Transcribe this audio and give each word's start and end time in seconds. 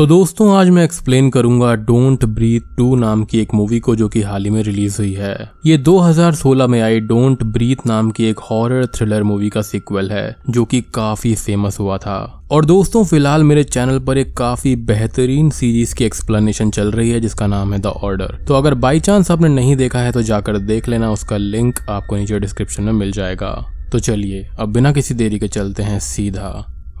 तो 0.00 0.06
दोस्तों, 0.06 0.56
आज 0.56 0.68
मैं 0.70 0.84
एक्सप्लेन 0.84 1.28
करूँगा 1.30 1.74
डोंट 1.74 2.24
ब्रीथ 2.24 2.60
टू 2.76 2.96
नाम 2.96 3.24
की 3.24 3.38
एक 3.38 3.52
मूवी 3.54 3.80
को 3.80 3.96
जो 3.96 4.08
कि 4.08 4.22
हाल 4.22 4.44
ही 4.44 4.50
में 4.50 4.62
रिलीज़ 4.62 4.96
हुई 4.98 5.12
है। 5.12 5.50
ये 5.66 5.76
2016 5.78 6.66
में 6.66 6.80
आई 6.80 7.00
डोंट 7.00 7.42
ब्रीथ 7.42 7.86
नाम 7.86 8.10
की 8.10 8.24
एक 8.24 8.38
हॉरर 8.40 8.86
थ्रिलर 8.86 9.22
मूवी 9.22 9.48
का 9.48 9.62
सिक्वल 9.62 10.10
है, 10.10 10.36
जो 10.50 10.64
कि 10.64 10.80
काफ़ी 10.94 11.34
फ़ेमस 11.34 11.78
हुआ 11.80 11.98
था। 11.98 12.46
और 12.50 12.64
दोस्तों, 12.64 13.04
फ़िलहाल 13.04 13.44
मेरे 13.44 13.64
चैनल 13.64 13.98
पर 13.98 14.18
एक 14.18 14.36
काफ़ी 14.36 14.74
बेहतरीन 14.76 15.50
सीरीज़ 15.50 15.94
की 15.94 16.04
एक्सप्लेनेशन 16.04 16.70
चल 16.70 16.90
रही 16.90 17.10
है, 17.10 17.20
जिसका 17.20 17.46
नाम 17.46 17.72
है 17.72 17.78
द 17.78 17.86
ऑर्डर 17.86 18.36
तो 18.48 18.54
अगर 18.54 18.74
बाई 18.74 19.00
चांस 19.00 19.30
आपने 19.30 19.48
नहीं 19.48 19.74
देखा 19.76 19.98
है 19.98 20.12
तो 20.12 20.22
जाकर 20.22 20.58
देख 20.58 20.88
लेना, 20.88 21.10
उसका 21.10 21.36
लिंक 21.36 21.80
आपको 21.88 22.16
नीचे 22.16 22.38
डिस्क्रिप्शन 22.38 22.82
में 22.82 22.92
मिल 22.92 23.12
जाएगा। 23.12 23.52
तो 23.92 23.98
चलिए, 23.98 24.48
अब 24.60 24.72
बिना 24.72 24.92
किसी 24.92 25.14
देरी 25.14 25.38
के 25.38 25.48
चलते 25.48 25.82
हैं 25.82 25.98
सीधा 25.98 26.48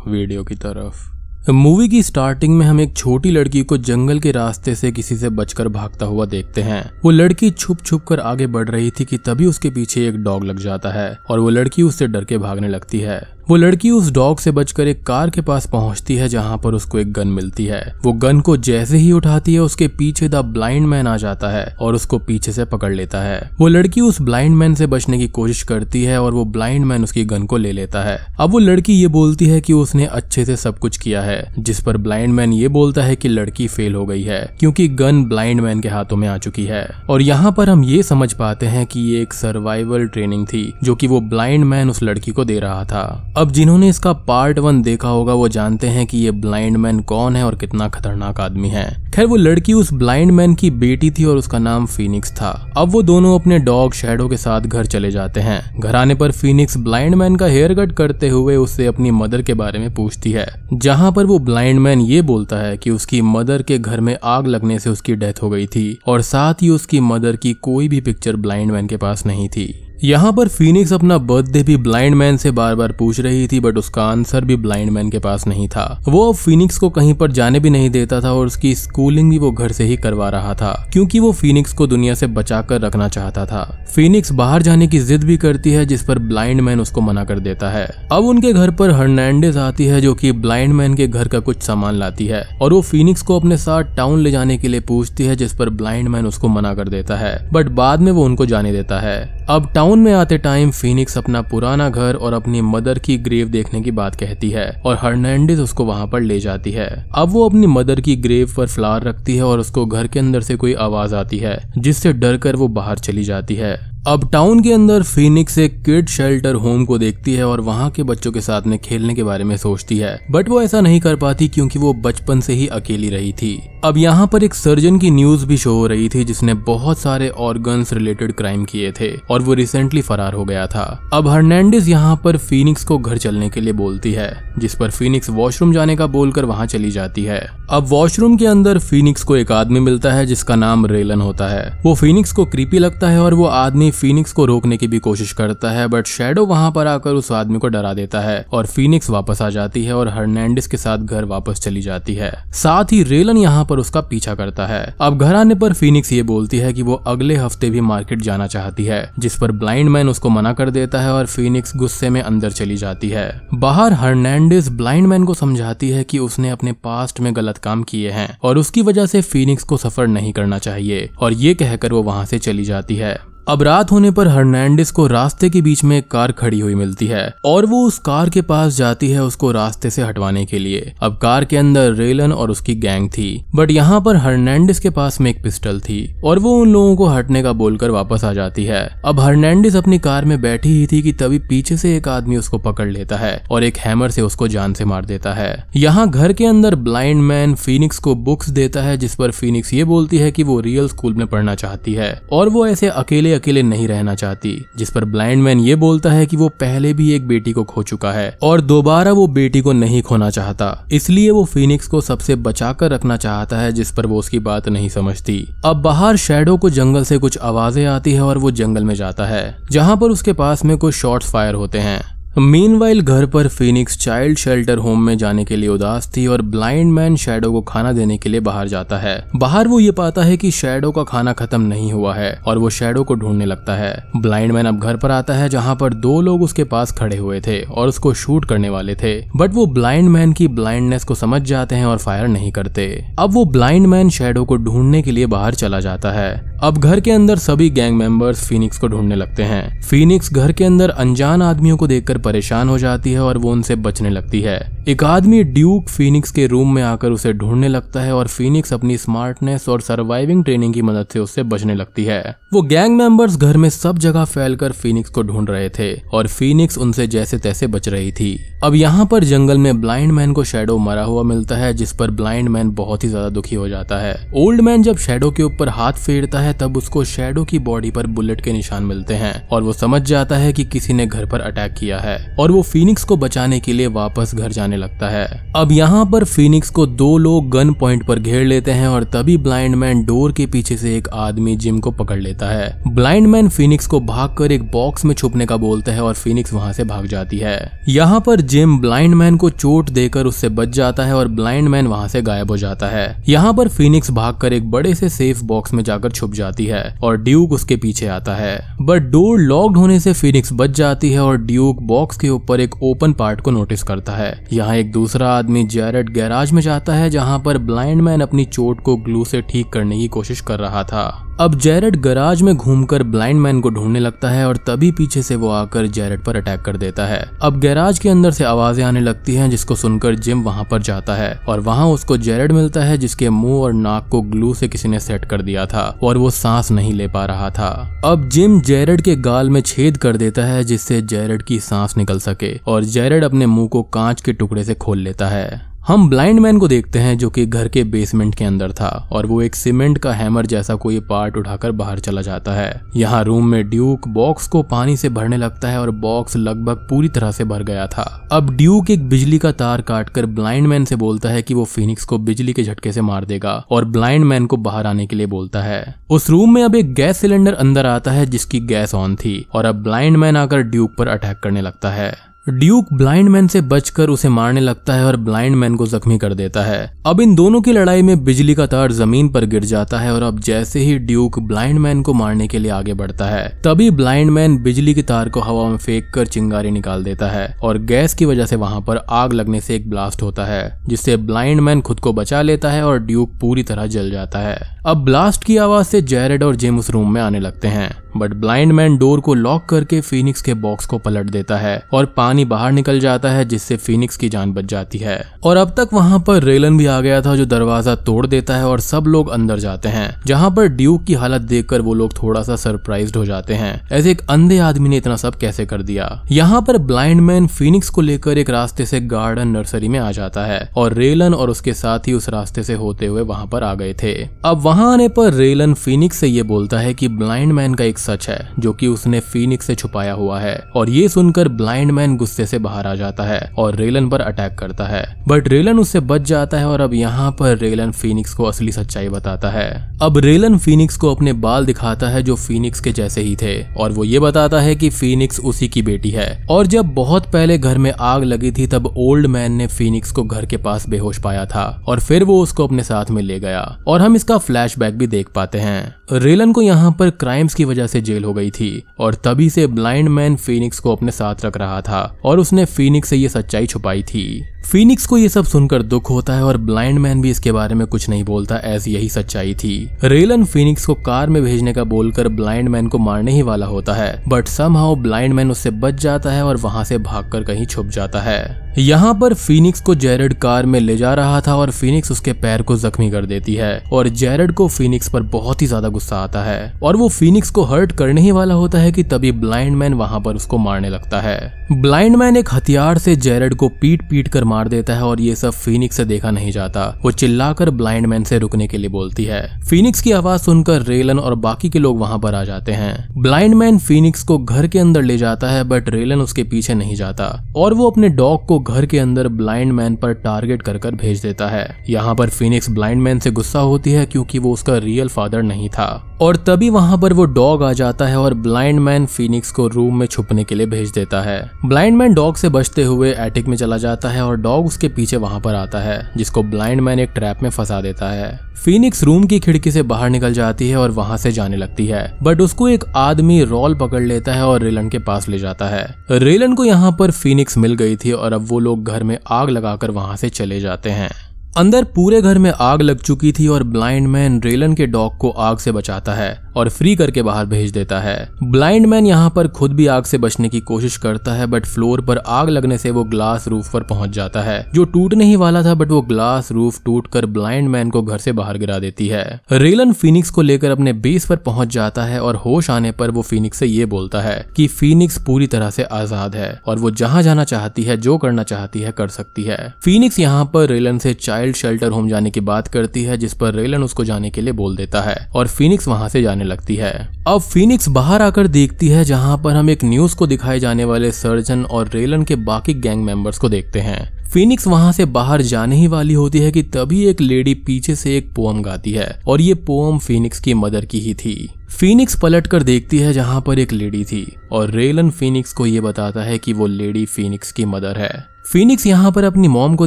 वीडियो 0.08 0.44
की 0.44 0.54
तरफ़। 0.54 1.19
मूवी 1.48 1.88
की 1.88 2.02
स्टार्टिंग 2.02 2.56
में 2.58 2.66
हम 2.66 2.80
एक 2.80 2.96
छोटी 2.96 3.30
लड़की 3.30 3.62
को 3.62 3.76
जंगल 3.76 4.18
के 4.20 4.32
रास्ते 4.32 4.74
से 4.74 4.90
किसी 4.92 5.16
से 5.16 5.28
बचकर 5.28 5.68
भागता 5.68 6.06
हुआ 6.06 6.26
देखते 6.26 6.62
हैं। 6.62 6.90
वो 7.04 7.10
लड़की 7.10 7.50
छुप 7.50 7.80
छुप 7.80 8.04
कर 8.04 8.20
आगे 8.20 8.46
बढ़ 8.46 8.68
रही 8.68 8.90
थी 8.90 9.04
कि 9.04 9.18
तभी 9.18 9.46
उसके 9.46 9.70
पीछे 9.70 10.06
एक 10.08 10.16
डॉग 10.16 10.44
लग 10.44 10.58
जाता 10.58 10.90
है, 10.90 11.18
और 11.30 11.38
वो 11.38 11.48
लड़की 11.48 11.82
उससे 11.82 12.06
डर 12.06 12.24
के 12.24 12.38
भागने 12.38 12.68
लगती 12.68 13.00
है। 13.00 13.39
वो 13.50 13.56
लड़की 13.56 13.90
उस 13.90 14.10
डॉग 14.12 14.38
से 14.38 14.50
बचकर 14.50 14.88
एक 14.88 15.02
कार 15.02 15.30
के 15.30 15.40
पास 15.40 15.66
पहुँचती 15.66 16.16
है 16.16 16.28
जहाँ 16.28 16.58
पर 16.58 16.74
उसको 16.74 16.98
एक 16.98 17.12
गन 17.12 17.28
मिलती 17.28 17.64
है। 17.66 17.80
वो 18.04 18.12
गन 18.12 18.40
को 18.40 18.56
जैसे 18.56 18.96
ही 18.96 19.12
उठाती 19.12 19.54
है, 19.54 19.60
उसके 19.60 19.88
पीछे 19.88 20.28
द 20.28 20.34
ब्लाइंड 20.34 20.86
मैन 20.86 21.06
आ 21.06 21.16
जाता 21.16 21.48
है 21.48 21.64
और 21.80 21.94
उसको 21.94 22.18
पीछे 22.18 22.52
से 22.52 22.64
पकड़ 22.64 22.92
लेता 22.92 23.20
है। 23.20 23.50
वो 23.60 23.68
लड़की 23.68 24.00
उस 24.00 24.20
ब्लाइंड 24.22 24.56
मैन 24.56 24.74
से 24.74 24.86
बचने 24.86 25.18
की 25.18 25.28
कोशिश 25.28 25.62
करती 25.62 26.04
है 26.04 26.22
और 26.22 26.32
वो 26.32 26.44
ब्लाइंड 26.44 26.84
मैन 26.84 27.02
उसकी 27.02 27.24
गन 27.24 27.44
को 27.44 27.56
ले 27.56 27.72
लेता 27.72 28.02
है। 28.02 28.18
अब 28.40 28.50
वो 28.50 28.58
लड़की 28.58 28.92
ये 28.92 29.08
बोलती 29.08 29.46
है 29.46 29.60
कि 29.60 29.72
उसने 29.72 30.06
अच्छे 30.06 30.44
से 30.44 30.56
सब 30.56 30.78
कुछ 30.78 30.96
किया 30.96 31.22
है, 31.22 31.54
जिस 31.58 31.80
पर 31.80 31.96
ब्लाइंड 31.96 32.34
मैन 32.34 32.52
ये 32.52 32.68
बोलता 32.68 33.02
है 33.02 33.16
कि 33.16 33.28
लड़की 33.28 33.66
फेल 33.68 33.94
हो 33.94 34.06
गई 34.06 34.22
है, 34.22 34.56
क्योंकि 34.60 34.88
गन 34.88 35.24
ब्लाइंड 35.24 35.60
मैन 35.60 35.80
के 35.80 35.88
हाथों 35.88 36.16
में 36.16 36.28
आ 36.28 36.38
चुकी 36.38 36.64
है। 36.64 36.88
और 37.10 37.22
यहाँ 37.22 37.52
पर 37.52 37.70
हम 37.70 37.84
ये 37.84 38.02
समझ 38.02 38.32
पाते 38.32 38.66
हैं 38.66 38.86
कि 38.86 39.00
ये 39.00 39.22
एक 39.22 39.32
सर्वाइवल 39.32 40.06
ट्रेनिंग 40.06 40.46
थी, 40.46 40.74
जो 40.82 40.94
कि 40.94 41.06
वो 41.06 41.20
ब्लाइंड 41.20 41.64
मैन 41.64 41.90
उस 41.90 42.02
लड़की 42.02 42.30
को 42.30 42.44
दे 42.44 42.60
रहा 42.60 42.84
था। 42.84 43.34
अब 43.40 43.52
जिन्होंने 43.52 43.88
इसका 43.88 44.12
पार्ट 44.12 44.58
वन 44.58 44.80
देखा 44.82 45.08
होगा, 45.08 45.34
वो 45.34 45.48
जानते 45.48 45.88
हैं 45.88 46.06
कि 46.06 46.18
ये 46.18 46.30
ब्लाइंड 46.30 46.76
मैन 46.76 46.98
कौन 47.02 47.36
है 47.36 47.44
और 47.44 47.54
कितना 47.54 47.88
खतरनाक 47.88 48.40
आदमी 48.40 48.68
है। 48.68 48.84
खैर, 49.10 49.26
वो 49.26 49.36
लड़की 49.36 49.72
उस 49.72 49.92
ब्लाइंड 49.92 50.32
मैन 50.32 50.54
की 50.54 50.70
बेटी 50.72 51.10
थी 51.10 51.24
और 51.24 51.36
उसका 51.36 51.58
नाम 51.58 51.86
फीनिक्स 51.86 52.32
था। 52.32 52.50
अब 52.76 52.90
वो 52.90 53.02
दोनों 53.02 53.38
अपने 53.40 53.58
डॉग 53.58 53.94
शेडो 53.94 54.28
के 54.28 54.36
साथ 54.36 54.60
घर 54.60 54.86
चले 54.86 55.10
जाते 55.10 55.40
हैं। 55.40 55.80
घर 55.80 55.96
आने 55.96 56.14
पर 56.14 56.32
फीनिक्स 56.32 56.76
ब्लाइंड 56.78 57.14
मैन 57.14 57.36
का 57.36 57.46
हेयर 57.46 57.74
कट 57.74 57.92
करते 57.92 58.28
हुए 58.28 58.56
उससे 58.56 58.86
अपनी 58.86 59.10
मदर 59.12 59.42
के 59.42 59.54
बारे 59.54 59.78
में 59.78 59.92
पूछती 59.94 60.32
है, 60.32 60.46
जहाँ 60.72 61.12
पर 61.12 61.24
वो 61.24 61.38
ब्लाइंड 61.40 61.80
मैन 61.80 62.00
ये 62.02 62.22
बोलता 62.22 62.56
है 62.56 62.76
कि 62.76 62.90
उसकी 62.90 63.22
मदर 63.22 63.62
के 63.62 63.78
घर 63.78 64.00
में 64.00 64.16
आग 64.24 64.46
लगने 64.46 64.78
से 64.78 64.90
उसकी 64.90 65.14
डेथ 65.14 65.42
हो 65.42 65.50
गई 65.50 65.66
थी 65.66 65.98
और 66.06 66.22
साथ 66.22 66.62
ही 66.62 66.70
उसकी 66.70 67.00
मदर 67.02 67.36
की 67.36 67.52
कोई 67.52 67.88
भी 67.88 68.00
पिक्चर 68.00 68.36
ब्लाइंड 68.36 68.72
मैन 68.72 68.86
के 68.86 68.96
पास 68.96 69.26
नहीं 69.26 69.48
थी। 69.48 69.72
यहाँ 70.04 70.32
पर 70.32 70.48
फीनिक्स 70.48 70.92
अपना 70.92 71.16
बर्थडे 71.18 71.62
भी 71.62 71.76
ब्लाइंड 71.76 72.14
मैन 72.14 72.36
से 72.36 72.50
बार 72.50 72.74
बार 72.74 72.92
पूछ 72.92 73.18
रही 73.20 73.48
थी 73.48 73.58
बट 73.60 73.78
उसका 73.78 74.04
आंसर 74.04 74.44
भी 74.44 74.56
ब्लाइंड 74.56 74.90
मैन 74.90 75.10
के 75.10 75.18
पास 75.18 75.46
नहीं 75.46 75.66
था। 75.68 75.82
वो 76.08 76.28
अब 76.28 76.36
फीनिक्स 76.36 76.78
को 76.78 76.88
कहीं 76.90 77.14
पर 77.14 77.32
जाने 77.32 77.60
भी 77.60 77.70
नहीं 77.70 77.90
देता 77.90 78.20
था 78.20 78.32
और 78.32 78.46
उसकी 78.46 78.74
स्कूलिंग 78.74 79.30
भी 79.30 79.38
वो 79.38 79.50
घर 79.50 79.72
से 79.72 79.84
ही 79.84 79.96
करवा 79.96 80.28
रहा 80.28 80.54
था, 80.54 80.72
क्योंकि 80.92 81.20
वो 81.20 81.32
फीनिक्स 81.32 81.72
को 81.72 81.86
दुनिया 81.86 82.14
से 82.14 82.26
बचा 82.26 82.60
कर 82.62 82.80
रखना 82.80 83.08
चाहता 83.08 83.44
था। 83.46 83.84
फीनिक्स 83.94 84.32
बाहर 84.32 84.62
जाने 84.62 84.86
की 84.86 84.98
जिद 84.98 85.24
भी 85.24 85.36
करती 85.36 85.70
है, 85.70 85.84
जिस 85.86 86.02
पर 86.02 86.18
ब्लाइंड 86.18 86.60
मैन 86.60 86.80
उसको 86.80 87.00
मना 87.00 87.24
कर 87.24 87.38
देता 87.38 87.70
है। 87.70 87.86
अब 88.12 88.24
उनके 88.24 88.52
घर 88.52 88.70
पर 88.70 88.90
हर्नैंडेज 88.90 89.56
आती 89.56 89.86
है, 89.86 90.00
जो 90.00 90.14
की 90.14 90.32
ब्लाइंड 90.32 90.74
मैन 90.74 90.94
के 90.94 91.06
घर 91.06 91.28
का 91.28 91.40
कुछ 91.40 91.62
सामान 91.62 91.94
लाती 91.94 92.26
है, 92.26 92.42
और 92.62 92.72
वो 92.72 92.80
फीनिक्स 92.82 93.22
को 93.22 93.38
अपने 93.40 93.56
साथ 93.56 93.94
टाउन 93.96 94.20
ले 94.20 94.30
जाने 94.30 94.58
के 94.58 94.68
लिए 94.68 94.80
पूछती 94.80 95.24
है, 95.24 95.36
जिस 95.36 95.52
पर 95.52 95.70
ब्लाइंड 95.70 96.08
मैन 96.08 96.26
उसको 96.26 96.48
मना 96.48 96.74
कर 96.74 96.88
देता 96.88 97.16
है 97.16 97.38
बट 97.52 97.68
बाद 97.74 98.00
में 98.00 98.12
वो 98.12 98.24
उनको 98.24 98.46
जाने 98.46 98.72
देता 98.72 99.00
है। 99.00 99.39
अब 99.48 99.72
टाउन 99.74 99.98
में 99.98 100.12
आते 100.12 100.38
टाइम 100.38 100.70
फिनिक्स 100.70 101.18
अपना 101.18 101.42
पुराना 101.42 101.88
घर 101.90 102.14
और 102.14 102.32
अपनी 102.32 102.60
मदर 102.60 102.98
की 102.98 103.16
ग्रेव 103.18 103.48
देखने 103.48 103.80
की 103.80 103.90
बात 103.90 104.14
कहती 104.14 104.50
है 104.50 104.70
और 104.84 104.96
हर्नैंडिस 104.96 105.58
उसको 105.58 105.84
वहाँ 105.84 106.06
पर 106.06 106.20
ले 106.20 106.40
जाती 106.40 106.70
है। 106.70 107.06
अब 107.14 107.28
वो 107.28 107.48
अपनी 107.48 107.66
मदर 107.66 108.00
की 108.00 108.16
ग्रेव 108.16 108.54
पर 108.56 108.66
फ्लावर 108.66 109.02
रखती 109.02 109.36
है 109.36 109.42
और 109.42 109.58
उसको 109.58 109.86
घर 109.86 110.06
के 110.06 110.18
अंदर 110.18 110.40
से 110.40 110.56
कोई 110.56 110.74
आवाज़ 110.74 111.14
आती 111.14 111.38
है, 111.38 111.72
जिससे 111.78 112.12
डर 112.12 112.36
कर 112.36 112.56
वो 112.56 112.68
बाहर 112.68 112.98
चली 112.98 113.24
जाती 113.24 113.54
है। 113.54 113.89
अब 114.08 114.30
टाउन 114.32 114.60
के 114.60 114.72
अंदर 114.72 115.02
फिनिक्स 115.02 115.58
एक 115.58 115.82
किड 115.84 116.08
शेल्टर 116.08 116.54
होम 116.54 116.84
को 116.84 116.98
देखती 116.98 117.32
है 117.34 117.44
और 117.44 117.60
वहाँ 117.60 117.90
के 117.90 118.02
बच्चों 118.02 118.30
के 118.32 118.40
साथ 118.40 118.62
में 118.62 118.78
खेलने 118.78 119.14
के 119.14 119.22
बारे 119.22 119.44
में 119.44 119.56
सोचती 119.56 119.96
है। 119.98 120.18
बट 120.30 120.48
वो 120.48 120.62
ऐसा 120.62 120.80
नहीं 120.80 121.00
कर 121.00 121.16
पाती 121.16 121.48
क्योंकि 121.48 121.78
वो 121.78 121.92
बचपन 121.94 122.40
से 122.40 122.52
ही 122.52 122.66
अकेली 122.66 123.10
रही 123.10 123.32
थी। 123.32 123.62
अब 123.84 123.98
यहाँ 123.98 124.26
पर 124.26 124.44
एक 124.44 124.54
सर्जन 124.54 124.98
की 124.98 125.10
न्यूज़ 125.10 125.44
भी 125.46 125.56
शो 125.56 125.74
हो 125.74 125.86
रही 125.86 126.08
थी 126.08 126.24
जिसने 126.24 126.54
बहुत 126.54 126.98
सारे 126.98 127.28
ऑर्गन्स 127.28 127.92
रिलेटेड 127.92 128.32
क्राइम 128.32 128.64
किए 128.64 128.92
थे 128.92 129.10
और 129.30 129.42
वो 129.42 129.54
रिसेंटली 129.54 130.02
फरार 130.02 130.32
हो 130.32 130.44
गया 130.44 130.66
था। 130.66 131.10
अब 131.12 131.28
हर्नैंडिस 131.28 131.88
यहाँ 131.88 132.20
पर 132.24 132.36
फिनिक्स 132.36 132.84
को 132.84 132.98
घर 132.98 133.18
चलने 133.18 133.50
के 133.50 133.60
लिए 133.60 133.72
बोलती 133.72 134.12
है, 134.12 134.54
जिस 134.58 134.74
पर 134.74 134.90
फिनिक्स 134.90 135.30
वॉशरूम 135.30 135.72
जाने 135.72 135.96
का 135.96 136.06
बोलकर 136.06 136.44
वहाँ 136.44 136.66
चली 136.66 136.90
जाती 136.90 137.24
है। 137.24 137.40
अब 137.70 137.86
वॉशरूम 137.88 138.36
के 138.36 138.46
अंदर 138.46 138.78
फिनिक्स 138.78 139.22
को 139.22 139.36
एक 139.36 139.52
आदमी 139.52 139.80
मिलता 139.80 140.12
है 140.12 140.26
जिसका 140.26 140.56
नाम 140.56 140.86
रेलन 140.86 141.20
होता 141.20 141.48
है। 141.48 141.80
वो 141.84 141.94
फिनिक्स 141.94 142.32
को 142.32 142.44
क्रीपी 142.44 142.78
लगता 142.78 143.08
है 143.08 143.20
और 143.20 143.34
वो 143.34 143.44
आदमी 143.44 143.89
फीनिक्स 143.90 144.32
को 144.32 144.44
रोकने 144.44 144.76
की 144.76 144.86
भी 144.88 144.98
कोशिश 144.98 145.32
करता 145.32 145.70
है 145.70 145.86
बट 145.88 146.06
शेडो 146.06 146.44
वहाँ 146.46 146.70
पर 146.72 146.86
आकर 146.86 147.10
उस 147.10 147.30
आदमी 147.32 147.58
को 147.58 147.68
डरा 147.68 147.92
देता 147.94 148.20
है 148.20 148.44
और 148.52 148.66
फीनिक्स 148.66 149.10
वापस 149.10 149.42
आ 149.42 149.48
जाती 149.50 149.84
है 149.84 149.94
और 149.94 150.08
हर्नैंडिस 150.08 150.66
के 150.66 150.76
साथ 150.76 150.98
घर 150.98 151.24
वापस 151.24 151.60
चली 151.60 151.80
जाती 151.80 152.14
है। 152.14 152.32
साथ 152.52 152.92
ही 152.92 153.02
रेलन 153.02 153.36
यहाँ 153.36 153.64
पर 153.64 153.78
उसका 153.78 154.00
पीछा 154.00 154.34
करता 154.34 154.66
है। 154.66 154.94
अब 155.00 155.18
घर 155.18 155.34
आने 155.34 155.54
पर 155.54 155.72
फीनिक्स 155.72 156.12
ये 156.12 156.22
बोलती 156.22 156.58
है 156.58 156.72
कि 156.72 156.82
वो 156.82 156.94
अगले 157.06 157.36
हफ़्ते 157.36 157.70
भी 157.70 157.80
मार्केट 157.80 158.22
जाना 158.22 158.46
चाहती 158.46 158.84
है, 158.84 159.10
जिस 159.18 159.36
पर 159.36 159.52
ब्लाइंड 159.52 159.90
मैन 159.90 160.08
उसको 160.08 160.28
मना 160.28 160.52
कर 160.52 160.70
देता 160.70 161.00
है 161.00 161.12
और 161.12 161.26
फीनिक्स 161.26 161.76
गुस्से 161.76 162.10
में 162.10 162.20
अंदर 162.22 162.52
चली 162.52 162.76
जाती 162.76 163.08
है। 163.08 163.30
बाहर 163.54 163.92
हर्नैंडिस 163.92 164.68
ब्लाइंड 164.70 165.06
मैन 165.06 165.24
को 165.24 165.34
समझाती 165.34 165.90
है 165.90 166.04
कि 166.04 166.18
उसने 166.18 166.50
अपने 166.50 166.72
पास्ट 166.84 167.20
में 167.20 167.34
गलत 167.36 167.58
काम 167.58 167.82
किए 167.82 168.10
हैं 168.10 168.28
और 168.42 168.58
उसकी 168.58 168.82
वजह 168.82 169.06
से 169.06 169.20
फीनिक्स 169.22 169.64
को 169.64 169.76
सफ़र 169.76 170.06
नहीं 170.06 170.32
करना 170.32 170.58
चाहिए 170.58 171.08
और 171.18 171.32
ये 171.32 171.54
कहकर 171.54 171.92
वो 171.92 172.02
वहाँ 172.02 172.24
से 172.24 172.38
चली 172.38 172.64
जाती 172.64 172.96
है। 172.96 173.18
अब 173.50 173.62
रात 173.62 173.90
होने 173.92 174.10
पर 174.10 174.28
हर्नैंडिस 174.28 174.90
को 174.90 175.06
रास्ते 175.06 175.48
के 175.50 175.60
बीच 175.60 175.82
में 175.84 175.96
एक 175.96 176.06
कार 176.08 176.32
खड़ी 176.32 176.58
हुई 176.60 176.74
मिलती 176.74 177.06
है, 177.06 177.22
और 177.44 177.66
वो 177.66 177.82
उस 177.86 177.96
कार 177.98 178.28
के 178.28 178.42
पास 178.42 178.72
जाती 178.72 179.08
है 179.10 179.22
उसको 179.22 179.50
रास्ते 179.52 179.90
से 179.90 180.02
हटवाने 180.02 180.44
के 180.46 180.58
लिए। 180.58 180.92
अब 181.02 181.16
कार 181.16 181.44
के 181.44 181.56
अंदर 181.56 181.92
रेलन 181.92 182.32
और 182.32 182.50
उसकी 182.50 182.74
गैंग 182.74 183.08
थी, 183.10 183.44
बट 183.54 183.70
यहाँ 183.70 184.00
पर 184.00 184.16
हर्नैंडिस 184.16 184.80
के 184.80 184.90
पास 184.90 185.20
में 185.20 185.30
एक 185.30 185.42
पिस्टल 185.42 185.80
थी, 185.80 186.14
और 186.24 186.38
वो 186.38 186.52
उन 186.56 186.72
लोगों 186.72 186.94
को 186.96 187.06
हटने 187.06 187.42
का 187.42 187.52
बोलकर 187.52 187.90
वापस 187.90 188.24
आ 188.24 188.32
जाती 188.32 188.64
है। 188.64 188.84
अब 189.04 189.20
हर्नैंडिस 189.20 189.76
अपनी 189.76 189.98
कार 189.98 190.24
में 190.24 190.40
बैठी 190.40 190.68
ही 190.70 190.86
थी 190.86 191.02
कि 191.02 191.12
तभी 191.14 191.38
पीछे 191.48 191.76
से 191.76 191.96
एक 191.96 192.08
आदमी 192.08 192.36
उसको 192.36 192.58
पकड़ 192.60 192.88
लेता 192.88 193.16
है, 193.16 193.34
और 193.50 193.64
एक 193.64 193.78
हैमर 193.78 194.10
से 194.10 194.22
उसको 194.22 194.48
जान 194.48 194.74
से 194.74 194.84
मार 194.84 195.04
देता 195.04 195.32
है। 195.32 195.52
यहाँ 195.76 196.08
घर 196.10 196.32
के 196.32 196.46
अंदर 196.46 196.74
ब्लाइंड 196.76 197.22
मैन 197.22 197.54
फिनिक्स 197.56 197.98
को 197.98 198.14
बुक्स 198.14 198.50
देता 198.50 198.82
है, 198.82 198.96
जिस 198.96 199.14
पर 199.14 199.30
फिनिक्स 199.32 199.74
ये 199.74 199.84
बोलती 199.86 200.18
है 200.18 200.30
कि 200.30 200.42
वो 200.42 200.60
रियल 200.60 200.88
स्कूल 200.88 201.14
में 201.14 201.26
पढ़ना 201.26 201.54
चाहती 201.56 201.94
है, 201.94 202.12
और 202.32 202.48
वो 202.48 202.66
ऐसे 202.66 202.88
अकेले 202.88 203.38
अकेले 203.40 203.62
नहीं 203.62 203.88
रहना 203.88 204.14
चाहती, 204.14 204.54
जिस 204.76 204.90
पर 204.90 205.04
ब्लाइंड 205.06 205.42
मैन 205.42 205.60
ये 205.60 205.74
बोलता 205.76 206.10
है 206.10 206.26
कि 206.26 206.36
वो 206.36 206.48
पहले 206.60 206.92
भी 206.94 207.10
एक 207.12 207.26
बेटी 207.28 207.52
को 207.52 207.64
खो 207.64 207.82
चुका 207.82 208.12
है 208.12 208.36
और 208.42 208.60
दोबारा 208.62 209.12
वो 209.12 209.26
बेटी 209.28 209.60
को 209.60 209.72
नहीं 209.72 210.02
खोना 210.02 210.30
चाहता। 210.30 210.86
इसलिए 210.92 211.30
वो 211.30 211.44
फिनिक्स 211.44 211.86
को 211.86 212.00
सबसे 212.00 212.34
बचा 212.38 212.72
कर 212.72 212.90
रखना 212.90 213.16
चाहता 213.16 213.58
है, 213.58 213.72
जिस 213.72 213.90
पर 213.90 214.06
वो 214.06 214.18
उसकी 214.18 214.38
बात 214.40 214.68
नहीं 214.68 214.88
समझती। 214.88 215.38
अब 215.64 215.82
बाहर 215.82 216.16
शेडो 216.18 216.56
को 216.56 216.70
जंगल 216.70 217.04
से 217.04 217.18
कुछ 217.18 217.38
आवाज़ें 217.38 217.84
आती 217.86 218.12
है 218.12 218.22
और 218.22 218.38
वो 218.38 218.50
जंगल 218.52 218.84
में 218.84 218.94
जाता 218.94 219.26
है, 219.26 219.56
जहाँ 219.70 219.96
पर 219.96 220.10
उसके 220.10 220.32
पास 220.34 220.64
में 220.64 220.76
कुछ 220.78 220.94
शॉर्ट 220.94 221.24
फायर 221.24 221.54
होते 221.54 221.78
हैं। 221.78 222.19
मीनवाइल 222.38 223.00
घर 223.00 223.26
पर 223.26 223.48
फिनिक्स 223.48 223.98
चाइल्ड 223.98 224.38
शेल्टर 224.38 224.78
होम 224.78 225.02
में 225.02 225.18
जाने 225.18 225.44
के 225.44 225.56
लिए 225.56 225.68
उदास 225.68 226.10
थी 226.16 226.26
और 226.26 226.42
ब्लाइंड 226.42 226.92
मैन 226.92 227.16
शेडो 227.16 227.52
को 227.52 227.60
खाना 227.60 227.92
देने 227.92 228.18
के 228.18 228.28
लिए 228.28 228.40
बाहर 228.40 228.68
जाता 228.68 228.98
है। 228.98 229.24
बाहर 229.36 229.68
वो 229.68 229.80
ये 229.80 229.90
पाता 229.90 230.22
है 230.22 230.36
कि 230.36 230.50
शेडो 230.50 230.90
का 230.92 231.02
खाना 231.02 231.32
खत्म 231.32 231.60
नहीं 231.60 231.92
हुआ 231.92 232.14
है 232.14 232.32
और 232.46 232.58
वो 232.58 232.70
शेडो 232.70 233.04
को 233.04 233.14
ढूँढने 233.14 233.46
लगता 233.46 233.76
है। 233.76 234.04
ब्लाइंड 234.16 234.52
मैन 234.52 234.66
अब 234.66 234.78
घर 234.78 234.96
पर 234.96 235.10
आता 235.10 235.34
है 235.34 235.48
जहाँ 235.48 235.76
पर 235.76 235.94
दो 235.94 236.20
लोग 236.20 236.42
उसके 236.42 236.64
पास 236.64 236.92
खड़े 236.92 237.16
हुए 237.16 237.40
थे 237.40 237.62
और 237.62 237.88
उसको 237.88 238.14
शूट 238.14 238.44
करने 238.44 238.68
वाले 238.68 238.94
थे। 238.94 239.20
बट 239.36 239.54
वो 239.54 239.66
ब्लाइंड 239.66 240.08
मैन 240.08 240.32
की 240.32 240.48
ब्लाइंडनेस 240.48 241.04
को 241.04 241.14
समझ 241.14 241.42
जाते 241.42 241.74
हैं 241.74 241.86
और 241.86 241.98
फायर 241.98 242.28
नहीं 242.28 242.52
करते। 242.52 243.04
अब 243.18 243.32
वो 243.32 243.44
ब्लाइंड 243.44 243.86
मैन 243.86 244.10
शेडो 244.10 244.44
को 244.44 244.56
ढूँढने 244.56 245.02
के 245.02 245.10
लिए 245.10 245.26
बाहर 245.26 245.54
चला 245.54 245.80
जाता 245.80 246.12
है। 246.12 246.49
अब 246.62 246.78
घर 246.78 247.00
के 247.00 247.10
अंदर 247.10 247.36
सभी 247.36 247.68
गैंग 247.70 247.96
मेंबर्स 247.96 248.44
फीनिक्स 248.48 248.78
को 248.78 248.88
ढूँढने 248.88 249.14
लगते 249.14 249.42
हैं। 249.42 249.80
फीनिक्स 249.82 250.32
घर 250.32 250.52
के 250.52 250.64
अंदर 250.64 250.90
अनजान 250.90 251.42
आदमियों 251.42 251.76
को 251.76 251.86
देखकर 251.86 252.18
परेशान 252.18 252.68
हो 252.68 252.76
जाती 252.78 253.12
है 253.12 253.20
और 253.20 253.38
वो 253.38 253.52
उनसे 253.52 253.76
बचने 253.76 254.10
लगती 254.10 254.40
है। 254.40 254.58
एक 254.88 255.04
आदमी 255.04 255.42
ड्यूक 255.44 255.88
फीनिक्स 255.88 256.30
के 256.30 256.46
रूम 256.46 256.74
में 256.74 256.82
आकर 256.82 257.10
उसे 257.10 257.32
ढूँढने 257.32 257.68
लगता 257.68 258.00
है 258.00 258.14
और 258.14 258.28
फीनिक्स 258.28 258.72
अपनी 258.72 258.96
स्मार्टनेस 258.96 259.68
और 259.68 259.80
सर्वाइविंग 259.80 260.44
ट्रेनिंग 260.44 260.74
की 260.74 260.82
मदद 260.82 261.06
से 261.12 261.18
उससे 261.18 261.42
बचने 261.42 261.74
लगती 261.74 262.04
है। 262.04 262.20
वो 262.52 262.62
गैंग 262.62 262.96
मेंबर्स 262.96 263.36
घर 263.36 263.56
में 263.56 263.68
सब 263.70 263.98
जगह 263.98 264.24
फैलकर 264.24 264.72
फीनिक्स 264.72 265.10
को 265.10 265.22
ढूंढ 265.22 265.50
रहे 265.50 265.68
थे 265.68 265.90
और 266.12 266.26
फीनिक्स 266.26 266.78
उनसे 266.78 267.06
जैसे 267.06 267.38
तैसे 267.38 267.66
बच 267.66 267.88
रही 267.88 268.12
थी। 268.12 268.38
अब 268.64 268.74
यहाँ 268.74 269.06
पर 269.06 269.24
जंगल 269.24 269.58
में 269.58 269.80
ब्लाइंड 269.80 270.12
मैन 270.12 270.32
को 270.32 270.44
शेडो 270.44 270.78
मरा 270.78 271.04
हुआ 271.04 271.22
मिलता 271.22 271.56
है, 271.56 271.72
जिस 271.74 271.92
पर 271.92 272.10
ब्लाइंड 272.10 272.48
मैन 272.48 272.70
बहुत 272.74 273.04
ही 273.04 273.08
ज़्यादा 273.08 273.28
दुखी 273.28 273.56
हो 273.56 273.68
जाता 273.68 273.98
है। 273.98 274.14
ओल्ड 274.36 274.60
मैन 274.60 274.82
जब 274.82 274.96
शेडो 274.98 275.30
के 275.30 275.42
ऊपर 275.42 275.68
हाथ 275.68 275.92
फेरता 275.94 276.40
है 276.40 276.48
तब 276.52 276.76
उसको 276.76 277.04
शेडो 277.04 277.44
की 277.44 277.58
बॉडी 277.60 277.90
पर 277.90 278.06
बुलेट 278.06 278.40
के 278.40 278.52
निशान 278.52 278.82
मिलते 278.82 279.14
हैं 279.14 279.48
और 279.48 279.62
वो 279.62 279.72
समझ 279.72 280.02
जाता 280.02 280.36
है 280.36 280.52
कि 280.52 280.64
किसी 280.64 280.92
ने 280.92 281.06
घर 281.06 281.26
पर 281.26 281.40
अटैक 281.40 281.74
किया 281.74 281.98
है 281.98 282.36
और 282.38 282.50
वो 282.50 282.62
फीनिक्स 282.62 283.04
को 283.04 283.16
बचाने 283.16 283.60
के 283.60 283.72
लिए 283.72 283.86
वापस 283.86 284.34
घर 284.34 284.52
जाने 284.52 284.76
लगता 284.76 285.08
है। 285.08 285.26
अब 285.56 285.72
यहाँ 285.72 286.04
पर 286.06 286.24
फीनिक्स 286.24 286.70
को 286.70 286.86
दो 286.86 287.16
लोग 287.18 287.50
गन 287.50 287.72
पॉइंट 287.72 288.06
पर 288.06 288.18
घेर 288.18 288.44
लेते 288.44 288.70
हैं 288.70 288.88
और 288.88 289.04
तभी 289.04 289.36
ब्लाइंड 289.36 289.74
मैन 289.74 290.04
डोर 290.04 290.32
के 290.32 290.46
पीछे 290.46 290.76
से 290.76 290.96
एक 290.96 291.08
आदमी 291.08 291.56
जिम 291.56 291.78
को 291.78 291.90
पकड़ 291.90 292.18
लेता 292.18 292.46
है। 292.46 292.82
ब्लाइंड 292.88 293.26
मैन 293.26 293.48
फिनिक्स 293.48 293.86
को 293.86 294.00
भागकर 294.00 294.52
एक 294.52 294.70
बॉक्स 294.70 295.04
में 295.04 295.14
छुपने 295.14 295.46
का 295.46 295.56
बोलता 295.56 295.92
है 295.92 296.02
और 296.02 296.14
फीनिक्स 296.14 296.52
वहाँ 296.52 296.72
से 296.72 296.84
भाग 296.84 297.06
जाती 297.06 297.38
है। 297.38 297.80
यहाँ 297.88 298.20
पर 298.20 298.40
जिम 298.40 298.78
ब्लाइंड 298.80 299.14
मैन 299.14 299.36
को 299.36 299.50
चोट 299.50 299.90
देकर 299.90 300.26
उससे 300.26 300.48
बच 300.48 300.68
जाता 300.68 301.04
है 301.04 301.14
और 301.14 301.28
ब्लाइंड 301.30 301.68
मैन 301.68 301.86
वहाँ 301.86 302.08
से 302.08 302.22
गायब 302.22 302.50
हो 302.50 302.56
जाता 302.56 302.86
है। 302.86 303.22
यहाँ 303.28 303.52
पर 303.54 303.68
फीनिक्स 303.68 304.10
भागकर 304.10 304.52
एक 304.52 304.70
बड़े 304.70 304.94
से 304.94 305.08
सेफ़ 305.08 305.42
बॉक्स 305.44 305.74
में 305.74 305.82
जाकर 305.84 306.10
छुप 306.10 306.32
जाती 306.40 306.66
है 306.66 306.82
और 307.02 307.16
ड्यूक 307.16 307.52
उसके 307.52 307.76
पीछे 307.76 308.06
आता 308.08 308.34
है। 308.34 308.58
बट 308.82 309.10
डोर 309.10 309.38
लॉक्ड 309.40 309.76
होने 309.76 309.98
से 310.00 310.12
फिनिक्स 310.12 310.52
बच 310.52 310.70
जाती 310.70 311.12
है 311.12 311.20
और 311.20 311.36
ड्यूक 311.36 311.82
बॉक्स 311.82 312.16
के 312.16 312.28
ऊपर 312.28 312.60
एक 312.60 312.82
ओपन 312.82 313.12
पार्ट 313.12 313.40
को 313.40 313.50
नोटिस 313.50 313.82
करता 313.82 314.12
है। 314.12 314.32
यहाँ 314.52 314.76
एक 314.76 314.92
दूसरा 314.92 315.30
आदमी 315.30 315.64
जैरड 315.66 316.12
गैराज 316.12 316.52
में 316.52 316.62
जाता 316.62 316.94
है, 316.94 317.10
जहाँ 317.10 317.38
पर 317.38 317.58
ब्लाइंड 317.60 318.02
मैन 318.02 318.20
अपनी 318.20 318.44
चोट 318.44 318.80
को 318.80 318.96
ग्लू 318.98 319.24
से 319.24 319.40
ठीक 319.42 319.72
करने 319.72 319.98
की 319.98 320.08
कोशिश 320.08 320.40
कर 320.40 320.58
रहा 320.58 320.84
था। 320.84 321.29
अब 321.40 321.54
जैरेड 321.54 321.96
गराज 321.96 322.40
में 322.42 322.54
घूमकर 322.56 323.02
ब्लाइंड 323.02 323.40
मैन 323.40 323.60
को 323.60 323.70
ढूँढने 323.70 324.00
लगता 324.00 324.30
है 324.30 324.46
और 324.46 324.56
तभी 324.56 324.90
पीछे 324.92 325.22
से 325.22 325.36
वो 325.36 325.48
आकर 325.48 325.86
जैरेड 325.86 326.24
पर 326.24 326.36
अटैक 326.36 326.60
कर 326.60 326.76
देता 326.76 327.06
है। 327.06 327.20
अब 327.42 327.60
गैराज 327.60 327.98
के 327.98 328.08
अंदर 328.08 328.30
से 328.30 328.44
आवाज़ें 328.44 328.84
आने 328.84 329.00
लगती 329.00 329.34
हैं, 329.34 329.48
जिसको 329.50 329.74
सुनकर 329.74 330.14
जिम 330.14 330.42
वहाँ 330.42 330.64
पर 330.64 330.82
जाता 330.82 331.14
है 331.14 331.32
और 331.48 331.60
वहाँ 331.60 331.86
उसको 331.86 332.16
जैरेड 332.16 332.52
मिलता 332.52 332.82
है, 332.82 332.98
जिसके 332.98 333.30
मुँह 333.30 333.62
और 333.62 333.72
नाक 333.72 334.08
को 334.08 334.20
ग्लू 334.20 334.52
से 334.54 334.68
किसी 334.68 334.88
ने 334.88 335.00
सेट 335.00 335.24
कर 335.24 335.42
दिया 335.42 335.66
था 335.66 335.98
और 336.02 336.18
वो 336.18 336.30
सांस 336.30 336.70
नहीं 336.70 336.92
ले 336.92 337.08
पा 337.08 337.24
रहा 337.24 337.50
था। 337.50 338.00
अब 338.04 338.28
जिम 338.28 338.60
जैरेड 338.60 339.00
के 339.00 339.16
गाल 339.16 339.50
में 339.50 339.60
छेद 339.60 339.96
कर 339.96 340.16
देता 340.16 340.44
है, 340.44 340.62
जिससे 340.64 341.02
जैरेड 341.02 341.42
की 341.42 341.60
सांस 341.60 341.96
निकल 341.96 342.18
सके 342.18 342.54
और 342.66 342.84
जैरेड 342.84 343.24
अपने 343.24 343.46
मुँह 343.46 343.68
को 343.68 343.82
कांच 343.82 344.20
के 344.20 344.32
टुकड़े 344.32 344.64
से 344.64 344.74
खोल 344.74 344.98
लेता 344.98 345.28
है। 345.28 345.69
हम 345.80 346.08
ब्लाइंड 346.10 346.40
मैन 346.40 346.58
को 346.58 346.68
देखते 346.68 346.98
हैं 346.98 347.16
जो 347.18 347.28
कि 347.30 347.44
घर 347.46 347.68
के 347.68 347.82
बेसमेंट 347.84 348.34
के 348.34 348.44
अंदर 348.44 348.72
था 348.72 348.88
और 349.12 349.26
वो 349.26 349.40
एक 349.42 349.54
सीमेंट 349.54 349.98
का 349.98 350.12
हैमर 350.12 350.46
जैसा 350.46 350.74
कोई 350.74 350.98
पार्ट 351.00 351.36
उठाकर 351.36 351.72
बाहर 351.72 351.98
चला 351.98 352.22
जाता 352.22 352.52
है। 352.52 352.82
यहाँ 352.96 353.22
रूम 353.24 353.46
में 353.46 353.68
ड्यूक 353.70 354.08
बॉक्स 354.08 354.48
को 354.48 354.62
पानी 354.62 354.96
से 354.96 355.08
भरने 355.08 355.36
लगता 355.36 355.68
है 355.68 355.80
और 355.80 355.90
बॉक्स 355.90 356.36
लगभग 356.36 356.86
पूरी 356.90 357.08
तरह 357.08 357.32
से 357.32 357.44
भर 357.44 357.62
गया 357.62 357.86
था। 357.86 358.28
अब 358.32 358.50
ड्यूक 358.50 358.90
एक 358.90 359.08
बिजली 359.08 359.38
का 359.38 359.52
तार 359.52 359.82
काटकर 359.82 360.26
ब्लाइंड 360.26 360.66
मैन 360.66 360.84
से 360.84 360.96
बोलता 360.96 361.28
है 361.28 361.42
कि 361.42 361.54
वो 361.54 361.64
फिनिक्स 361.64 362.04
को 362.04 362.18
बिजली 362.18 362.52
के 362.52 362.62
झटके 362.62 362.92
से 362.92 363.00
मार 363.00 363.24
देगा 363.24 363.64
और 363.70 363.84
ब्लाइंड 363.84 364.24
मैन 364.24 364.46
को 364.46 364.56
बाहर 364.56 364.86
आने 364.86 365.06
के 365.06 365.16
लिए 365.16 365.26
बोलता 365.26 365.62
है। 365.62 365.94
उस 366.10 366.30
रूम 366.30 366.54
में 366.54 366.62
अब 366.62 366.74
एक 366.74 366.94
गैस 366.94 367.20
सिलेंडर 367.20 367.54
अंदर 367.54 367.86
आता 367.86 368.10
है 368.10 368.26
जिसकी 368.26 368.60
गैस 368.60 368.94
ऑन 368.94 369.16
थी 369.16 369.46
और 369.54 369.64
अब 369.64 369.82
ब्लाइंड 369.82 370.16
मैन 370.16 370.36
आकर 370.36 370.62
ड्यूक 370.62 370.94
पर 370.98 371.08
अटैक 371.08 371.40
करने 371.40 371.60
लगता 371.60 371.90
है। 371.90 372.29
ड्यूक 372.46 372.92
ब्लाइंड 372.92 373.28
मैन 373.28 373.46
से 373.46 373.60
बचकर 373.60 374.08
उसे 374.08 374.28
मारने 374.28 374.60
लगता 374.60 374.92
है 374.92 375.04
और 375.04 375.16
ब्लाइंड 375.16 375.56
मैन 375.56 375.74
को 375.76 375.86
जख्मी 375.86 376.16
कर 376.18 376.34
देता 376.34 376.62
है। 376.62 376.90
अब 377.06 377.20
इन 377.20 377.34
दोनों 377.34 377.60
की 377.60 377.72
लड़ाई 377.72 378.02
में 378.02 378.24
बिजली 378.24 378.54
का 378.54 378.66
तार 378.66 378.92
ज़मीन 378.92 379.28
पर 379.28 379.44
गिर 379.44 379.64
जाता 379.64 379.98
है 379.98 380.12
और 380.12 380.22
अब 380.22 380.38
जैसे 380.40 380.80
ही 380.80 380.96
ड्यूक 380.98 381.38
ब्लाइंड 381.38 381.78
मैन 381.78 382.02
को 382.02 382.12
मारने 382.12 382.48
के 382.48 382.58
लिए 382.58 382.70
आगे 382.70 382.94
बढ़ता 382.94 383.26
है, 383.26 383.48
तभी 383.64 383.90
ब्लाइंड 383.90 384.30
मैन 384.30 384.56
बिजली 384.62 384.94
के 384.94 385.02
तार 385.02 385.28
को 385.28 385.40
हवा 385.40 385.68
में 385.68 385.76
फेंक 385.76 386.10
कर 386.14 386.26
चिंगारी 386.26 386.70
निकाल 386.70 387.04
देता 387.04 387.28
है 387.28 387.54
और 387.62 387.78
गैस 387.78 388.14
की 388.14 388.24
वजह 388.24 388.46
से 388.46 388.56
वहाँ 388.56 388.80
पर 388.80 389.04
आग 389.10 389.32
लगने 389.32 389.60
से 389.60 389.76
एक 389.76 389.90
ब्लास्ट 389.90 390.22
होता 390.22 390.44
है, 390.44 390.80
जिससे 390.88 391.16
ब्लाइंड 391.16 391.60
मैन 391.60 391.80
खुद 391.80 392.00
को 392.00 392.12
बचा 392.12 392.42
लेता 392.42 392.70
है 392.70 392.84
और 392.84 392.98
ड्यूक 392.98 393.38
पूरी 393.40 393.62
तरह 393.62 393.86
जल 393.86 394.10
जाता 394.10 394.38
है। 394.38 394.58
अब 394.86 395.04
ब्लास्ट 395.04 395.44
की 395.44 395.56
आवाज़ 395.56 395.86
से 395.86 396.02
जैरेड 396.02 396.42
और 396.42 396.56
जेम 396.56 396.78
उस 396.78 396.90
रूम 396.90 397.12
में 397.14 397.20
आने 397.22 397.40
लगते 397.40 397.68
हैं। 397.68 397.90
बट 398.16 398.34
ब्लाइंड 398.34 398.72
मैन 398.72 398.96
डोर 398.96 399.20
को 399.20 399.34
लॉक 399.34 399.64
करके 399.64 400.00
फिनिक्स 400.00 400.42
के 400.42 400.54
बॉक्स 400.54 400.86
को 400.86 400.98
पलट 400.98 401.30
देता 401.30 401.56
है 401.56 401.82
और 401.92 402.06
पानी 402.16 402.44
बाहर 402.44 402.72
निकल 402.72 403.00
जाता 403.00 403.30
है 403.30 403.44
जिससे 403.44 403.76
फिनिक्स 403.76 404.16
की 404.16 404.28
जान 404.28 404.52
बच 404.52 404.64
जाती 404.64 404.98
है। 404.98 405.20
और 405.44 405.56
अब 405.56 405.74
तक 405.76 405.88
वहाँ 405.92 406.18
पर 406.18 406.42
रेलन 406.42 406.78
भी 406.78 406.86
आ 406.86 407.00
गया 407.00 407.20
था 407.22 407.34
जो 407.36 407.44
दरवाज़ा 407.46 407.94
तोड़ 407.96 408.26
देता 408.26 408.56
है 408.56 408.66
और 408.66 408.80
सब 408.80 409.04
लोग 409.06 409.28
अंदर 409.30 409.58
जाते 409.58 409.88
हैं। 409.88 410.10
जहाँ 410.26 410.50
पर 410.50 410.66
ड्यूक 410.70 411.04
की 411.04 411.14
हालत 411.14 411.42
देखकर 411.42 411.80
वो 411.80 411.94
लोग 411.94 412.12
थोड़ा 412.12 412.42
सा 412.42 412.56
सरप्राइज़ 412.56 413.16
हो 413.16 413.24
जाते 413.24 413.54
हैं। 413.54 413.88
ऐसे 413.92 414.10
एक 414.10 414.20
अंधे 414.30 414.58
आदमी 414.58 414.88
ने 414.88 414.96
इतना 414.96 415.16
सब 415.16 415.34
कैसे 415.34 415.66
कर 415.66 415.82
दिया? 415.82 416.08
यहाँ 416.32 416.62
पर 416.62 416.78
ब्लाइंड 416.80 417.20
मैन 417.20 417.46
फिनिक्स 417.46 417.88
को 417.88 418.00
लेकर 418.00 418.38
एक 418.38 418.50
रास्ते 418.50 418.86
से 418.86 419.00
गार्डन 419.00 419.48
नर्सरी 419.48 419.88
में 419.88 419.98
आ 419.98 420.10
जाता 420.12 420.44
है 420.44 420.60
और 420.76 420.94
रेलन 420.94 421.34
और 421.34 421.50
उसके 421.50 421.72
साथ 421.74 422.08
ही 422.08 422.12
उस 422.12 422.28
रास्ते 422.28 422.62
से 422.62 422.74
होते 422.74 423.06
हुए 423.06 423.22
वहाँ 423.22 423.46
पर 423.46 423.62
आ 423.62 423.74
गए 423.74 423.94
थे। 424.02 424.12
अब 424.44 424.60
वहाँ 424.62 424.92
आने 424.92 425.08
पर 425.08 425.32
रेलन 425.32 425.74
फिनिक्स 425.74 426.16
से 426.16 426.28
ये 426.28 426.42
बोलता 426.42 426.78
है 426.78 426.94
कि 426.94 427.08
ब्लाइंड 427.08 427.52
मैन 427.52 427.74
का 427.74 427.84
एक 427.84 427.98
सच 428.00 428.28
है, 428.28 428.48
जो 428.58 428.72
कि 428.72 428.86
उसने 428.86 429.20
फीनिक्स 429.20 429.66
से 429.66 429.74
छुपाया 429.74 430.12
हुआ 430.12 430.40
है। 430.40 430.64
और 430.74 430.90
ये 430.90 431.08
सुनकर 431.08 431.48
ब्लाइंड 431.48 431.90
मैन 431.90 432.16
गुस्से 432.16 432.46
से 432.46 432.58
बाहर 432.58 432.86
आ 432.86 432.94
जाता 432.94 433.24
है 433.24 433.50
और 433.58 433.74
रेलन 433.74 434.08
पर 434.08 434.20
अटैक 434.20 434.58
करता 434.58 434.84
है। 434.84 435.24
बट 435.28 435.48
रेलन 435.48 435.78
उससे 435.78 436.00
बच 436.00 436.20
जाता 436.20 436.58
है 436.58 436.66
और 436.66 436.80
अब 436.80 436.94
यहाँ 436.94 437.30
पर 437.32 437.56
रेलन 437.58 437.90
फीनिक्स 437.90 438.34
को 438.34 438.44
असली 438.44 438.72
सच्चाई 438.72 439.08
बताता 439.08 439.50
है। 439.50 439.98
अब 440.02 440.18
रेलन 440.18 440.58
फीनिक्स 440.58 440.96
को 440.96 441.14
अपने 441.14 441.32
बाल 441.32 441.66
दिखाता 441.66 442.08
है 442.08 442.22
जो 442.22 442.34
फीनिक्स 442.36 442.80
के 442.80 442.92
जैसे 442.92 443.20
ही 443.20 443.36
थे। 443.36 443.74
और 443.74 443.92
वो 443.92 444.04
ये 444.04 444.18
बताता 444.18 444.60
है 444.60 444.74
कि 444.76 444.90
फीनिक्स 444.90 445.40
उसी 445.40 445.68
की 445.68 445.82
बेटी 445.82 446.10
है। 446.10 446.46
और 446.50 446.66
जब 446.66 446.84
बहुत 446.84 447.26
पहले 447.32 447.58
घर 447.58 447.78
में 447.78 447.92
आग 448.00 448.24
लगी 448.24 448.52
थी, 448.52 448.66
तब 448.66 448.94
ओल्ड 448.96 449.26
मैन 449.26 449.52
ने 449.52 449.66
फीनिक्स 449.66 450.12
को 450.12 450.22
घर 450.24 450.46
के 450.46 450.56
पास 450.56 450.88
बेहोश 450.88 451.18
पाया 451.18 451.44
था 451.46 451.84
और 451.88 452.00
फिर 452.00 452.24
वो 452.24 452.42
उसको 452.42 452.66
अपने 452.66 452.82
साथ 452.82 453.10
में 453.10 453.22
ले 453.22 453.40
गया। 453.40 453.78
और 453.86 454.00
हम 454.00 454.16
इसका 454.16 454.38
फ्लैशबैक 454.38 454.98
भी 454.98 455.06
देख 455.06 455.28
पाते 455.34 455.58
हैं। 455.58 455.94
रेलन 456.12 456.52
को 456.52 456.62
यहाँ 456.62 456.92
पर 456.92 457.10
क्राइम्स 457.10 457.54
की 457.54 457.64
वजह 457.64 457.86
से 457.90 458.00
जेल 458.00 458.24
हो 458.24 458.32
गई 458.34 458.50
थी 458.50 458.70
और 458.98 459.14
तभी 459.14 459.50
से 459.50 459.66
ब्लाइंड 459.66 460.08
मैन 460.08 460.36
फीनिक्स 460.36 460.78
को 460.78 460.96
अपने 460.96 461.12
साथ 461.12 461.44
रख 461.44 461.56
रहा 461.56 461.80
था 461.80 462.02
और 462.24 462.38
उसने 462.38 462.64
फीनिक्स 462.64 463.08
से 463.08 463.16
ये 463.16 463.28
सच्चाई 463.28 463.66
छुपाई 463.66 464.02
थी। 464.02 464.24
फीनिक्स 464.70 465.06
को 465.06 465.16
ये 465.18 465.28
सब 465.28 465.44
सुनकर 465.44 465.82
दुख 465.82 466.10
होता 466.10 466.32
है 466.32 466.42
और 466.44 466.56
ब्लाइंड 466.56 466.98
मैन 466.98 467.20
भी 467.20 467.30
इसके 467.30 467.52
बारे 467.52 467.74
में 467.74 467.86
कुछ 467.86 468.08
नहीं 468.08 468.22
बोलता 468.24 468.56
एज 468.64 468.86
यही 468.88 469.08
सच्चाई 469.08 469.54
थी। 469.54 469.72
रेलन 470.04 470.44
फीनिक्स 470.44 470.86
को 470.86 470.94
कार 470.96 471.28
में 471.28 471.42
भेजने 471.42 471.72
का 471.72 471.84
बोलकर 471.86 472.28
ब्लाइंड 472.30 472.68
मैन 472.68 472.88
को 472.88 472.98
मारने 472.98 473.32
ही 473.32 473.42
वाला 473.42 473.66
होता 473.66 473.94
है। 473.94 474.22
बट 474.28 474.48
समहाउ 474.48 474.94
ब्लाइंड 474.96 475.34
मैन 475.34 475.50
उससे 475.50 475.70
बच 475.72 475.94
जाता 475.94 476.32
है 476.32 476.44
और 476.44 476.56
वहाँ 476.56 476.84
से 476.84 476.98
भागकर 477.00 477.44
कहीं 477.44 477.66
छुप 477.66 477.86
जाता 477.86 478.20
है। 478.20 478.68
यहाँ 478.78 479.14
पर 479.14 479.34
फीनिक्स 479.34 479.80
को 479.80 479.94
जेरेड 479.94 480.34
कार 480.34 480.66
में 480.66 480.78
ले 480.80 480.96
जा 480.96 481.14
रहा 481.14 481.40
था 481.40 481.54
और 481.56 481.70
फीनिक्स 481.70 482.10
उसके 482.12 482.32
पैर 482.34 482.62
को 482.62 482.76
जख्मी 482.76 483.10
कर 483.10 483.26
देती 483.26 483.54
है। 483.54 483.72
और 483.92 484.08
जेरेड 484.10 484.52
को 484.52 484.68
फीनिक्स 484.68 485.08
पर 485.08 485.22
बहुत 485.32 485.62
ही 485.62 485.66
ज़्यादा 485.66 485.88
गुस्सा 485.88 486.16
आता 486.16 486.42
है। 486.42 486.72
और 486.82 486.96
वो 486.96 487.08
फीनिक्स 487.08 487.50
को 487.50 487.64
हर्ट 487.64 487.92
करने 487.92 488.20
ही 488.20 488.30
वाला 488.30 488.54
होता 488.54 488.78
है 488.78 488.92
कि 488.92 489.02
तभी 489.04 489.32
ब्लाइंड 489.34 489.76
मैन 489.76 489.94
वहाँ 489.94 490.20
पर 490.20 490.36
उसको 490.36 490.58
मारने 490.58 490.90
लगता 490.90 491.20
है। 491.20 491.38
ब्लाइंड 491.72 492.16
मैन 492.16 492.36
एक 492.36 492.48
हथियार 492.52 492.98
से 492.98 493.16
जेरेड 493.18 493.54
को 493.54 493.68
पीट 493.80 494.08
पीट 494.10 494.28
कर 494.28 494.44
मार 494.44 494.59
देता 494.68 494.94
है 494.94 495.02
और 495.02 495.20
ये 495.20 495.34
सब 495.36 495.50
फीनिक्स 495.50 495.96
से 495.96 496.04
देखा 496.04 496.30
नहीं 496.30 496.52
जाता। 496.52 496.98
वो 497.04 497.10
चिल्लाकर 497.10 497.70
ब्लाइंड 497.70 498.06
मैन 498.06 498.24
से 498.24 498.38
रुकने 498.38 498.66
के 498.68 498.78
लिए 498.78 498.90
बोलती 498.90 499.24
है। 499.24 499.60
फीनिक्स 499.60 500.00
की 500.00 500.12
आवाज़ 500.12 500.40
सुनकर 500.40 500.82
रेलन 500.82 501.18
और 501.18 501.34
बाकी 501.34 501.70
के 501.70 501.78
लोग 501.78 501.98
वहाँ 501.98 502.18
पर 502.18 502.34
आ 502.34 502.44
जाते 502.44 502.72
हैं। 502.72 503.08
ब्लाइंड 503.18 503.54
मैन 503.54 503.78
फीनिक्स 503.78 504.22
को 504.22 504.38
घर 504.38 504.66
के 504.66 504.78
अंदर 504.78 505.02
ले 505.02 505.18
जाता 505.18 505.50
है 505.50 505.64
बट 505.64 505.88
रेलन 505.88 506.20
उसके 506.20 506.44
पीछे 506.44 506.74
नहीं 506.74 506.94
जाता। 506.94 507.44
और 507.56 507.74
वो 507.74 507.90
अपने 507.90 508.08
डॉग 508.08 508.46
को 508.46 508.58
घर 508.58 508.86
के 508.86 508.98
अंदर 508.98 509.28
ब्लाइंड 509.28 509.72
मैन 509.72 509.96
पर 509.96 510.12
टारगेट 510.12 510.62
कर 510.62 510.78
कर 510.78 510.94
भेज 510.94 511.22
देता 511.22 511.48
है। 511.48 511.84
यहाँ 511.88 512.14
पर 512.14 512.28
फीनिक्स 512.28 512.70
ब्लाइंड 512.70 513.02
मैन 513.02 513.18
से 513.18 513.30
गुस्सा 513.30 513.60
होती 513.60 513.92
है 513.92 514.06
क्योंकि 514.06 514.38
वो 514.38 514.52
उसका 514.52 514.78
रियल 514.78 515.08
फादर 515.08 515.42
नहीं 515.42 515.68
था। 515.68 516.09
और 516.20 516.36
तभी 516.36 516.68
वहाँ 516.70 516.98
पर 516.98 517.12
वो 517.12 517.24
डॉग 517.24 517.62
आ 517.62 517.72
जाता 517.72 518.06
है 518.06 518.16
और 518.16 518.34
ब्लाइंड 518.34 518.80
मैन 518.80 519.06
फिनिक्स 519.06 519.50
को 519.50 519.66
रूम 519.68 519.98
में 519.98 520.06
छुपने 520.06 520.42
के 520.44 520.54
लिए 520.54 520.66
भेज 520.66 520.90
देता 520.90 521.20
है। 521.22 521.50
ब्लाइंड 521.64 521.96
मैन 521.96 522.14
डॉग 522.14 522.36
से 522.36 522.48
बचते 522.48 522.82
हुए 522.82 523.12
एटिक 523.18 523.46
में 523.46 523.56
चला 523.56 523.76
जाता 523.76 524.08
है 524.08 524.24
और 524.24 524.36
डॉग 524.36 524.66
उसके 524.66 524.88
पीछे 524.88 525.16
वहाँ 525.16 525.40
पर 525.40 525.54
आता 525.54 525.78
है, 525.78 526.10
जिसको 526.16 526.42
ब्लाइंड 526.42 526.80
मैन 526.80 526.98
एक 526.98 527.10
ट्रैप 527.10 527.42
में 527.42 527.48
फंसा 527.50 527.80
देता 527.80 528.10
है। 528.10 528.38
फीनिक्स 528.54 529.02
रूम 529.04 529.24
की 529.24 529.38
खिड़की 529.40 529.70
से 529.72 529.82
बाहर 529.82 530.10
निकल 530.10 530.32
जाती 530.32 530.68
है 530.68 530.76
और 530.76 530.90
वहाँ 530.90 531.16
से 531.16 531.32
जाने 531.32 531.56
लगती 531.56 531.86
है, 531.86 532.18
बट 532.22 532.40
उसको 532.40 532.68
एक 532.68 532.84
आदमी 532.96 533.42
रोल 533.44 533.74
पकड़ 533.74 534.02
लेता 534.02 534.32
है 534.32 534.46
और 534.46 534.62
रेलन 534.62 534.88
के 534.88 534.98
पास 534.98 535.28
ले 535.28 535.38
जाता 535.38 535.66
है। 535.66 535.84
रेलन 536.10 536.54
को 536.54 536.64
यहाँ 536.64 536.92
पर 536.98 537.10
फिनिक्स 537.10 537.58
मिल 537.58 537.74
गई 537.74 537.96
थी 537.96 538.12
और 538.12 538.32
अब 538.32 538.46
वो 538.48 538.58
लोग 538.58 538.84
घर 538.84 539.02
में 539.02 539.18
आग 539.30 539.50
लगाकर 539.50 539.90
वहाँ 539.90 540.16
से 540.16 540.28
चले 540.28 540.60
जाते 540.60 540.90
हैं। 540.90 541.10
अंदर 541.56 541.84
पूरे 541.84 542.22
घर 542.22 542.38
में 542.38 542.52
आग 542.60 542.82
लग 542.82 543.00
चुकी 543.00 543.32
थी 543.32 543.48
और 543.48 543.62
ब्लाइंड 543.62 544.08
मैन 544.08 544.42
रेलन 544.42 544.74
के 544.74 544.86
डॉग 544.86 545.16
को 545.18 545.30
आग 545.30 545.58
से 545.58 545.72
बचाता 545.72 546.14
है। 546.14 546.49
और 546.56 546.68
फ्री 546.68 546.94
करके 546.96 547.22
बाहर 547.22 547.46
भेज 547.46 547.70
देता 547.72 548.00
है। 548.00 548.28
ब्लाइंड 548.42 548.86
मैन 548.86 549.06
यहाँ 549.06 549.30
पर 549.30 549.48
खुद 549.50 549.72
भी 549.72 549.86
आग 549.88 550.04
से 550.04 550.18
बचने 550.18 550.48
की 550.48 550.60
कोशिश 550.62 550.96
करता 550.96 551.32
है 551.32 551.46
बट 551.46 551.66
फ्लोर 551.66 552.00
पर 552.00 552.18
आग 552.18 552.48
लगने 552.48 552.78
से 552.78 552.90
वो 552.90 553.04
ग्लास 553.06 553.48
रूफ 553.48 553.72
पर 553.72 553.82
पहुँच 553.84 554.10
जाता 554.10 554.42
है। 554.42 554.64
जो 554.74 554.84
टूटने 554.86 555.24
ही 555.24 555.36
वाला 555.36 555.62
था 555.62 555.74
बट 555.74 555.90
वो 555.90 556.00
ग्लास 556.02 556.50
रूफ 556.52 556.82
टूट 556.84 557.06
कर 557.06 557.26
ब्लाइंड 557.28 557.68
मैन 557.68 557.90
को 557.90 558.02
घर 558.02 558.18
से 558.18 558.32
बाहर 558.32 558.58
गिरा 558.58 558.78
देती 558.78 559.08
है। 559.08 559.24
रेलन 559.52 559.92
फिनिक्स 559.92 560.30
को 560.30 560.42
लेकर 560.42 560.70
अपने 560.70 560.92
बेस 560.94 561.26
पर 561.26 561.36
पहुँच 561.40 561.68
जाता 561.68 562.04
है 562.04 562.20
और 562.20 562.36
होश 562.36 562.70
आने 562.70 562.92
पर 562.92 563.10
वो 563.10 563.22
फिनिक्स 563.22 563.58
से 563.58 563.66
ये 563.66 563.86
बोलता 563.86 564.20
है 564.20 564.44
कि 564.56 564.66
फिनिक्स 564.68 565.18
पूरी 565.26 565.46
तरह 565.46 565.70
से 565.70 565.82
आज़ाद 565.84 566.34
है 566.36 566.50
और 566.66 566.78
वो 566.78 566.90
जहाँ 566.92 567.22
जाना 567.22 567.44
चाहती 567.44 567.82
है, 567.82 567.96
जो 567.96 568.16
करना 568.18 568.42
चाहती 568.44 568.80
है, 568.80 568.92
कर 568.92 569.08
सकती 569.10 569.42
है। 569.42 569.58
फिनिक्स 569.84 570.18
यहाँ 570.18 570.44
पर 570.44 570.68
रेलन 570.68 570.98
से 570.98 571.14
चाइल्ड 571.14 571.56
शेल्टर 571.56 571.90
होम 571.90 572.08
जाने 572.08 572.30
की 572.30 572.40
बात 572.42 572.68
करती 572.68 573.02
है, 573.04 573.16
जिस 573.16 573.34
पर 573.34 573.54
रेलन 573.54 573.82
उसको 573.82 574.04
जाने 574.04 574.30
के 574.30 574.40
लिए 574.40 574.52
बोल 574.54 574.76
देता 574.76 575.00
है 575.00 575.16
और 575.34 575.48
फिनिक्स 575.48 575.88
वहाँ 575.88 576.08
से 576.08 576.22
जाने 576.22 576.44
लगती 576.50 576.76
है। 576.76 576.92
अब 577.26 577.40
फिनिक्स 577.40 577.88
बाहर 577.88 578.22
आकर 578.22 578.46
देखती 578.46 578.88
है, 578.88 579.04
जहाँ 579.04 579.38
पर 579.38 579.56
हम 579.56 579.70
एक 579.70 579.84
न्यूज़ 579.84 580.16
को 580.16 580.26
दिखाए 580.26 580.60
जाने 580.60 580.84
वाले 580.84 581.12
सर्जन 581.12 581.64
और 581.64 581.88
रेलन 581.88 582.24
के 582.24 582.36
बाकी 582.36 582.74
गैंग 582.74 583.04
मेंबर्स 583.04 583.38
को 583.38 583.48
देखते 583.48 583.80
हैं। 583.80 584.20
फिनिक्स 584.24 584.66
वहाँ 584.66 584.92
से 584.92 585.04
बाहर 585.04 585.42
जाने 585.42 585.76
ही 585.76 585.86
वाली 585.86 586.14
होती 586.14 586.38
है 586.38 586.52
कि 586.52 586.62
तभी 586.62 587.04
एक 587.04 587.20
लेडी 587.20 587.54
पीछे 587.54 587.96
से 587.96 588.16
एक 588.16 588.32
पोम 588.34 588.62
गाती 588.62 588.92
है, 588.92 589.20
और 589.26 589.40
ये 589.40 589.54
पोम 589.54 589.98
फिनिक्स 589.98 590.40
की 590.40 590.54
मदर 590.54 590.84
की 590.84 591.00
ही 591.00 591.14
थी। 591.14 591.50
फिनिक्स 591.70 592.18
पलट 592.20 592.46
कर 592.46 592.62
देखती 592.62 592.98
है 592.98 593.12
जहाँ 593.12 593.40
पर 593.40 593.58
एक 593.58 593.72
लेडी 593.72 594.04
थी, 594.04 594.36
और 594.52 594.70
रेलन 594.70 595.10
फिनिक्स 595.10 595.52
को 595.52 595.66
ये 595.66 595.80
बताता 595.80 596.22
है 596.22 596.38
कि 596.38 596.52
वो 596.52 596.66
लेडी 596.66 597.04
फिनिक्स 597.06 597.52
की 597.52 597.64
मदर 597.64 597.98
है। 597.98 598.26
फिनिक्स 598.52 598.86
यहाँ 598.86 599.12
पर 599.12 599.24
अपनी 599.24 599.48
मॉम 599.48 599.74
को 599.76 599.86